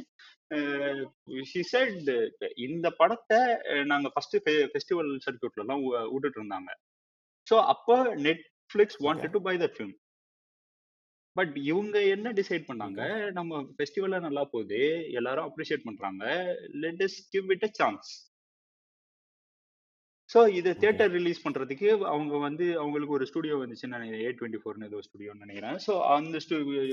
[1.72, 2.10] செட்
[2.58, 3.40] இந்த படத்தை
[3.86, 4.38] நாங்க ஃபர்ஸ்ட்
[4.74, 5.66] ஃபெஸ்டிவல் சர்க்கியூட்ல
[6.12, 6.72] விட்டுட்டு இருந்தாங்க
[7.48, 9.96] ஸோ அப்போ Netflix wanted to buy the film
[11.36, 13.02] but இவங்க என்ன டிசைட் பண்ணாங்க
[13.32, 14.82] நம்ம ஃபெஸ்டிவல்ல நல்லா போகுது
[15.12, 16.24] எல்லாரும் அப்ரிஷியேட் பண்றாங்க
[16.84, 18.10] let us give it a chance
[20.30, 24.88] so இது தேட்டர் ரிலீஸ் பண்ணுறதுக்கு அவங்க வந்து அவங்களுக்கு ஒரு ஸ்டுடியோ வந்துச்சுன்னு நினைக்கிறேன் ஏ டுவெண்ட்டி ஃபோர்னு
[24.88, 26.93] ஏதோ ஸ்டுடியோன்னு நினைக்கிறேன் ஸோ அந்த ஸ்டுடியோ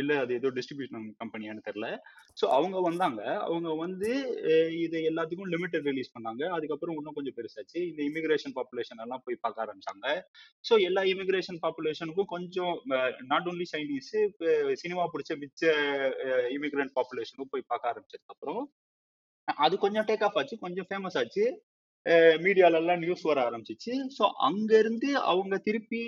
[0.00, 1.88] இல்லை அது ஏதோ டிஸ்ட்ரிபியூஷன் கம்பெனியானு தெரில
[2.36, 4.10] ஸோ அவங்க வந்தாங்க அவங்க வந்து
[4.78, 9.66] இது எல்லாத்துக்கும் லிமிட்டட் ரிலீஸ் பண்ணாங்க அதுக்கப்புறம் இன்னும் கொஞ்சம் பெருசாச்சு இந்த இமிகிரேஷன் பாப்புலேஷன் எல்லாம் போய் பார்க்க
[9.66, 10.06] ஆரம்பிச்சாங்க
[10.64, 12.74] ஸோ எல்லா இமிகிரேஷன் பாப்புலேஷனுக்கும் கொஞ்சம்
[13.26, 14.20] நாட் ஓன்லி சைனீஸு
[14.76, 15.62] சினிமா பிடிச்ச மிச்ச
[16.56, 18.62] இமிகிரண்ட் பாப்புலேஷனுக்கும் போய் பார்க்க ஆரம்பிச்சதுக்கப்புறம்
[19.58, 21.44] அது கொஞ்சம் டேக் ஆஃப் ஆச்சு கொஞ்சம் ஃபேமஸ் ஆச்சு
[22.38, 26.02] மீடியாலெல்லாம் நியூஸ் வர ஆரம்பிச்சிச்சு ஸோ அங்கேருந்து அவங்க திருப்பி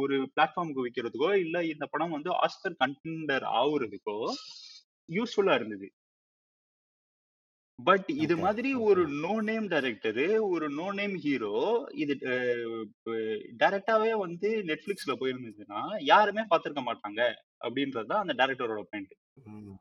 [0.00, 4.18] ஒரு பிளாட்ஃபார்முக்கு விற்கிறதுக்கோ இல்லை இந்த படம் வந்து ஆஸ்கர் கண்டெண்டர் ஆகுறதுக்கோ
[5.08, 5.88] யூஸ்ஃபுல்லாக இருந்தது
[7.78, 11.52] பட் இது மாதிரி ஒரு நோ நேம் டைரக்டரு ஒரு நோ நேம் ஹீரோ
[11.94, 12.14] இது
[13.60, 17.20] டைரக்டாவே வந்து நெட்ஃபிளிக்ஸ்ல போயிருந்ததுன்னா யாருமே பார்த்துருக்க மாட்டாங்க
[17.60, 19.14] அப்படின்றது தான் அந்த டேரக்டரோட பாயிண்ட்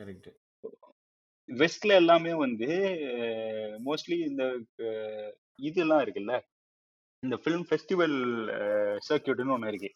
[0.00, 0.30] கரெக்ட்
[1.48, 2.68] வெஸ்ட்ல எல்லாமே வந்து
[3.84, 4.44] மோஸ்ட்லி இந்த
[5.62, 6.34] இதெல்லாம் இருக்குல்ல
[7.22, 8.16] இந்த ஃபிலிம் ஃபெஸ்டிவல்
[9.06, 9.90] சர்க்கியூட்னு ஒன்று இருக்கு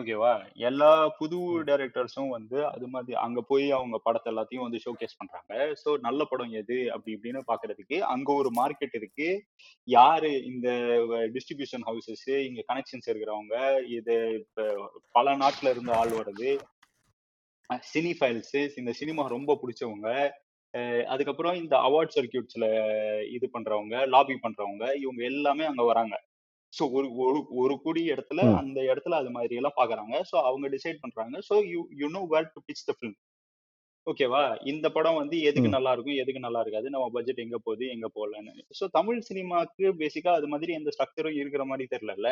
[0.00, 0.30] ஓகேவா
[0.58, 5.90] எல்லா புது டைரக்டர்ஸும் வந்து அது மாதிரி அங்க போய் அவங்க படத்தை எல்லாத்தையும் வந்து ஷோகேஸ் பண்றாங்க ஸோ
[6.00, 9.28] நல்ல படம் எது அப்படி இப்படின்னு பாக்குறதுக்கு அங்க ஒரு மார்க்கெட் இருக்கு
[9.88, 10.68] யாரு இந்த
[11.34, 13.56] டிஸ்ட்ரிபியூஷன் ஹவுசஸ் இங்க கனெக்ஷன்ஸ் இருக்கிறவங்க
[13.90, 14.16] இது
[15.12, 16.50] பல நாட்டுல இருந்து ஆள் வர்றது
[17.88, 20.08] சினி ஃபைல்ஸ் இந்த சினிமா ரொம்ப பிடிச்சவங்க
[21.08, 22.66] அதுக்கப்புறம் இந்த அவார்ட் சர்க்கியூட்ஸ்ல
[23.30, 26.14] இது பண்றவங்க லாபி பண்றவங்க இவங்க எல்லாமே அங்க வராங்க
[26.72, 31.02] ஸோ ஒரு ஒரு ஒரு கூடிய இடத்துல அந்த இடத்துல அது மாதிரி எல்லாம் பாக்குறாங்க ஸோ அவங்க டிசைட்
[31.02, 33.18] பண்றாங்க so you you know where to pitch the film
[34.06, 38.06] ஓகேவா இந்த படம் வந்து எதுக்கு நல்லா இருக்கும் எதுக்கு நல்லா இருக்காது நம்ம பட்ஜெட் எங்க போகுது எங்க
[38.16, 42.31] போகலன்னு ஸோ தமிழ் சினிமாக்கு பேசிக்கா அது மாதிரி எந்த ஸ்ட்ரக்சரும் இருக்கிற மாதிரி தெரியல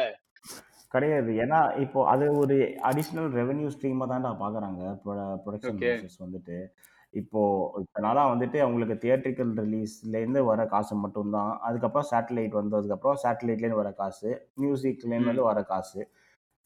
[0.93, 2.57] கிடையாது ஏன்னா இப்போ அது ஒரு
[2.83, 4.83] அடிஷ்னல் ரெவென்யூ ஸ்ட்ரீமா தான் பாக்குறாங்க
[5.45, 6.57] ப்ரொடக்ஷன் வந்துட்டு
[7.15, 7.41] இப்போ
[7.81, 14.31] இப்போனால வந்துட்டு அவங்களுக்கு தியேட்ரிக்கல் ரிலீஸ்லேருந்து வர காசு மட்டும்தான் அதுக்கப்புறம் சேட்டலைட் வந்ததுக்கப்புறம் சேட்டலைட்லேருந்து வர காசு
[14.61, 16.01] மியூசிக்லேருந்து வர காசு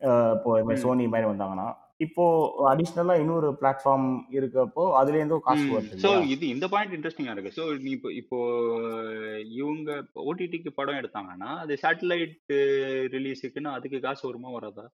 [0.35, 1.69] இப்போ சோனி மாதிரி வந்தாங்கன்னா
[2.01, 2.25] இப்போ
[2.71, 7.65] அடிஷ்னலா இன்னொரு பிளாட்ஃபார்ம் இருக்கப்போ அதுல இருந்து காசு வருது சோ இது இந்த பாயிண்ட் இன்ட்ரெஸ்டிங்கா இருக்கு சோ
[7.83, 8.39] நீ இப்போ இப்போ
[9.55, 9.91] இவங்க
[10.25, 12.55] ஓடிடிக்கு படம் எடுத்தாங்கன்னா அது சேட்டலைட்
[13.15, 14.87] ரிலீஸுக்குன்னு அதுக்கு காசு வருமா வராதா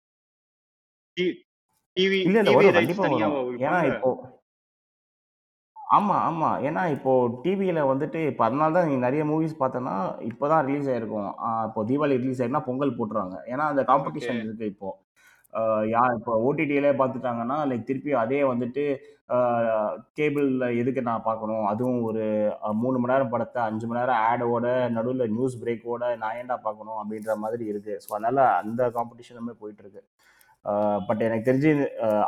[1.98, 3.08] டிவி இல்ல இல்ல வரும் கண்டிப்பா
[3.08, 4.12] வரும் ஏன்னா இப்போ
[5.90, 9.96] ஆமாம் ஆமாம் ஏன்னா இப்போது டிவியில் வந்துட்டு இப்போ அதனால தான் நீங்கள் நிறைய மூவிஸ் பார்த்தோன்னா
[10.28, 11.30] இப்போ தான் ரிலீஸ் ஆகிருக்கும்
[11.68, 17.58] இப்போ தீபாவளி ரிலீஸ் ஆகிருக்குன்னா பொங்கல் போட்டுறாங்க ஏன்னா அந்த காம்படிஷன் இருக்குது இப்போது யார் இப்போ ஓடிடியிலே பார்த்துட்டாங்கன்னா
[17.70, 18.84] லைக் திருப்பி அதே வந்துட்டு
[20.18, 22.24] கேபிளில் எதுக்கு நான் பார்க்கணும் அதுவும் ஒரு
[22.82, 24.68] மூணு மணி நேரம் படத்தை அஞ்சு மணி நேரம் ஆடோட
[24.96, 30.04] நடுவில் நியூஸ் பிரேக்கோட நான் ஏன்டா பார்க்கணும் அப்படின்ற மாதிரி இருக்குது ஸோ அதனால் அந்த காம்படிஷனுமே போயிட்டுருக்கு
[31.08, 31.70] பட் எனக்கு தெரிஞ்சு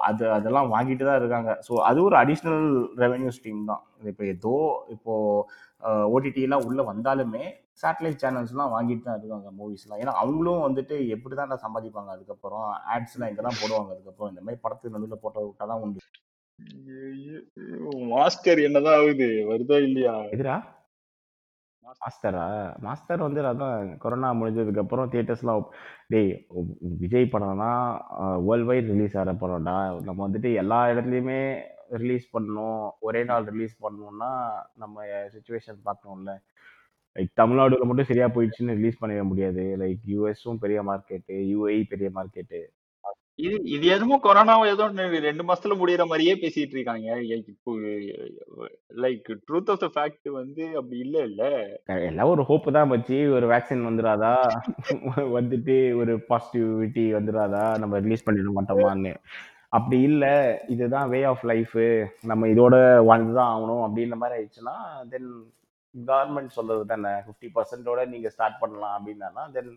[0.02, 2.64] அது அதெல்லாம் வாங்கிட்டு தான் இருக்காங்க ஸோ அது ஒரு அடிஷ்னல்
[2.98, 4.56] ரெவென்யூ ஸ்ட்ரீம் தான் இப்போ ஏதோ
[4.90, 7.44] இப்போது ஓடிடிலாம் உள்ளே வந்தாலுமே
[7.82, 12.68] சேட்டலைட் சேனல்ஸ்லாம் வாங்கிட்டு தான் இருக்காங்க மூவிஸ்லாம் ஏன்னா அவங்களும் வந்துட்டு எப்படி தான் சம்பாதிப்பாங்க அதுக்கப்புறம்
[12.94, 16.02] ஆட்ஸ்லாம் இங்கே தான் போடுவாங்க அதுக்கப்புறம் இந்த மாதிரி படத்துக்கு நடுவில் போட்ட விட்டா தான் உண்டு
[18.12, 20.56] மாஸ்டர் என்னதான் ஆகுது வருதா இல்லையா எதிரா
[21.86, 22.44] மாஸ்டரா
[22.80, 25.66] மாஸ்டர் வந்து அதான் கொரோனா முடிஞ்சதுக்கு அப்புறம் தியேட்டர்ஸ்லாம்
[26.10, 26.32] டேய்
[27.02, 27.72] விஜய் படம்னா
[28.48, 29.76] வேர்ல்ட் வைட் ரிலீஸ் ஆகிற படம்டா
[30.08, 31.42] நம்ம வந்துட்டு எல்லா இடத்துலையுமே
[31.96, 34.32] ரிலீஸ் பண்ணணும் ஒரே நாள் ரிலீஸ் பண்ணணும்னா
[34.74, 36.34] நம்ம சுச்சுவேஷன் பார்க்கணும்ல
[37.16, 42.10] லைக் தமிழ்நாடுல மட்டும் சரியா போயிடுச்சுன்னு ரிலீஸ் பண்ணிட முடியாது லைக் யூஎஸும் பெரிய மார்க்கெட்டு யூஏஇ e பெரிய
[42.10, 42.62] மார்க்கெட்டு
[43.40, 44.86] இது இது எதுவும் கொரோனாவை ஏதோ
[45.22, 47.08] ரெண்டு மாசத்துல முடியற மாதிரியே பேசிட்டு இருக்காங்க
[47.52, 47.72] இப்போ
[49.04, 51.44] like truth of the fact வந்து அப்படி இல்ல இல்ல
[52.08, 54.34] எல்லாம் ஒரு ஹோப் தான் வச்சு ஒரு வேக்சின் வந்துடாதா
[55.38, 59.14] வந்துட்டு ஒரு பாசிட்டிவிட்டி வந்துடாதா நம்ம ரிலீஸ் பண்ணிட மாட்டோமான்னு
[59.70, 60.34] அப்படி இல்லை
[60.68, 61.78] இதுதான் வே ஆஃப் லைஃப்
[62.24, 62.76] நம்ம இதோட
[63.10, 64.76] வாழ்ந்துதான் ஆகணும் அப்படின்ற மாதிரி ஆயிடுச்சுன்னா
[65.12, 65.30] தென்
[65.96, 69.72] கவர்மெண்ட் சொல்றது தானே ஃபிஃப்டி பர்சன்டோட நீங்க ஸ்டார்ட் பண்ணலாம் அப்படின்னா தென்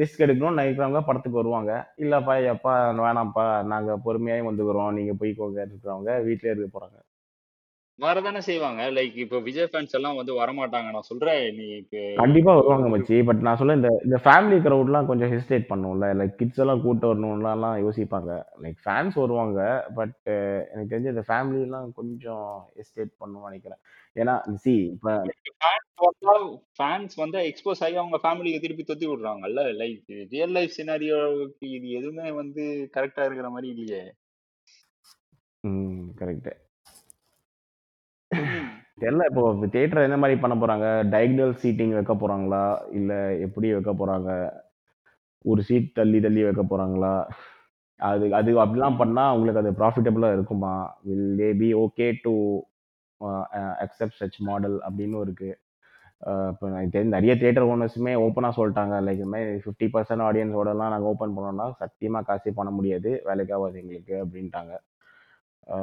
[0.00, 1.72] ரிஸ்க் எடுக்கணும்னு நினைக்கிறவங்க படத்துக்கு வருவாங்க
[1.98, 2.74] இல்லைப்பா எப்பா
[2.98, 6.98] வேணாம்ப்பா நாங்கள் பொறுமையாகவே வந்துக்கிறோம் நீங்கள் போய்க்கோங்க இருக்கிறவங்க வீட்டிலே இருக்க போகிறாங்க
[7.98, 8.90] வரதானே செய்வாங்க.
[8.90, 10.90] லைக் இப்போ விஜய் ஃபேன்ஸ் எல்லாம் வந்து வரமாட்டாங்க.
[10.90, 13.24] நான் சொல்றேன் நீ இப்ப கண்டிப்பா வருவாங்க மச்சி.
[13.24, 16.06] பட் நான் சொல்ல இந்த இந்த ஃபேமிலி கிரவுட்லாம் கொஞ்சம் ஹெசிடேட் பண்ணும்ல.
[16.20, 18.30] லைக் கிட்ஸ் எல்லாம் கூட்டு வரணும்லாம்லாம் யோசிப்பாங்க.
[18.62, 19.60] லைக் ஃபேன்ஸ் வருவாங்க.
[19.94, 22.48] பட் எனக்கு தெரிஞ்சு இந்த ஃபேமிலிலாம் கொஞ்சம்
[22.76, 23.80] ஹெசிடேட் பண்ணும்னு நினைக்கிறேன்
[24.16, 24.34] ஏன்னா
[24.54, 25.14] சி இப்ப
[25.62, 26.34] ஃபேன்ஸ் வந்தா
[26.78, 29.62] ஃபேன்ஸ் வந்தா எக்ஸ்போஸ் ஆகி அவங்க ஃபேமிலிய திருப்பி தொத்தி விடுறாங்கல்ல.
[29.82, 32.90] லைக் ரியல் லைஃப் சினாரியோவுக்கு இது எதுவுமே வந்து
[32.96, 34.02] கரெக்ட்டா இருக்கிற மாதிரி இல்லையே.
[35.64, 36.04] ம்.
[36.20, 36.52] கரெக்ட்டு.
[39.00, 39.42] தெரியல இப்போ
[39.66, 42.64] தியேட்டர் என்ன மாதிரி பண்ண போறாங்க டயக்னல் சீட்டிங் வைக்க போறாங்களா
[42.90, 43.12] இல்ல
[43.38, 44.30] எப்படி வைக்க போறாங்க
[45.44, 47.14] ஒரு சீட் தள்ளி தள்ளி வைக்க போறாங்களா
[48.00, 50.72] அது அது அப்படிலாம் பண்ணா அவங்களுக்கு அது ப்ராஃபிட்டபிளா இருக்குமா
[51.04, 52.32] will they be okay to
[53.80, 55.50] accept such model அப்படின்னு இருக்கு
[56.50, 61.34] இப்போ எனக்கு நிறைய தேட்டர் ஓனர்ஸுமே ஓப்பனாக சொல்லிட்டாங்க லைக் இந்த மாதிரி ஃபிஃப்டி பர்சன்ட் ஆடியன்ஸோடலாம் நாங்கள் ஓப்பன்
[61.36, 64.74] பண்ணோம்னா சத்தியமாக காசே பண்ண முடியாது வேலைக்காக எங்களுக்கு அப்படின்ட்டாங்க
[65.66, 65.76] ஆ.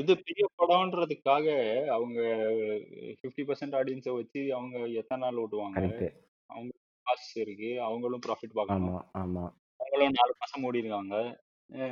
[0.00, 1.46] இது பெரிய படம்ன்றதுக்காக
[1.88, 2.18] அவங்க
[3.18, 5.78] ஃபிஃப்டி 50% ஆடியன்ஸ வச்சு அவங்க எத்தனை நாள் ஓட்டுவாங்க?
[5.78, 6.08] கரெக்ட்டு.
[7.06, 7.70] காசு இருக்கு.
[7.80, 8.96] அவங்களும் ப்ராஃபிட் ஆமா, பார்க்கணும்.
[9.16, 9.44] ஆமா.
[9.80, 11.14] அவங்களும் நாலு மாசம் ஓடிருக்காங்க.
[11.70, 11.84] அ.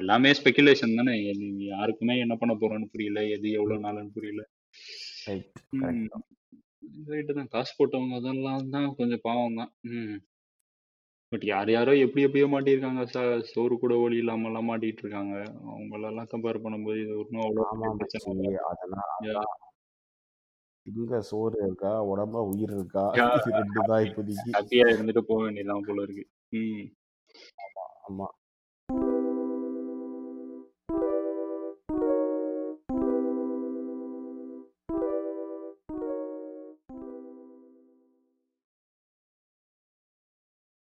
[0.00, 1.14] எல்லாமே ஸ்பெகுலேஷன் தானே.
[1.24, 3.20] எது யாருக்குமே என்ன பண்ண போறோம்ன்னு புரியல.
[3.28, 4.10] எது எவ்ளோ ம்.
[4.14, 4.42] புரியல.
[5.26, 5.58] ரைட்.
[5.78, 6.06] ம்.
[7.32, 7.48] தான்.
[7.48, 9.72] காசு போட்டவங்க அதெல்லாம் தான் கொஞ்சம் பாவம் தான்.
[9.92, 10.16] ம்.
[11.32, 13.40] பட் யார் யாரோ எப்படி எப்படியோ மாட்டியிருக்காங்க சார்.
[13.40, 15.34] சோறு கூட வழி இல்லாமல்லாம் மாட்டிட்டு இருக்காங்க.
[15.66, 19.62] அவங்களெல்லாம் கம்பேர் பண்ணும்போது இது ஒண்ணும் அவ்வளோ பிரச்சனை அதெல்லாம்
[21.22, 21.90] சோறு இருக்கா?
[22.02, 23.04] உடம்பா உயிர் இருக்கா?
[23.58, 24.50] ரெண்டு தான் இப்போதைக்கு.
[24.52, 26.24] ஹேப்பியா இருந்துட்டு போக வேண்டியது போல இருக்கு.
[26.50, 26.86] ம்.
[27.58, 28.26] ஆமா, ஆமா.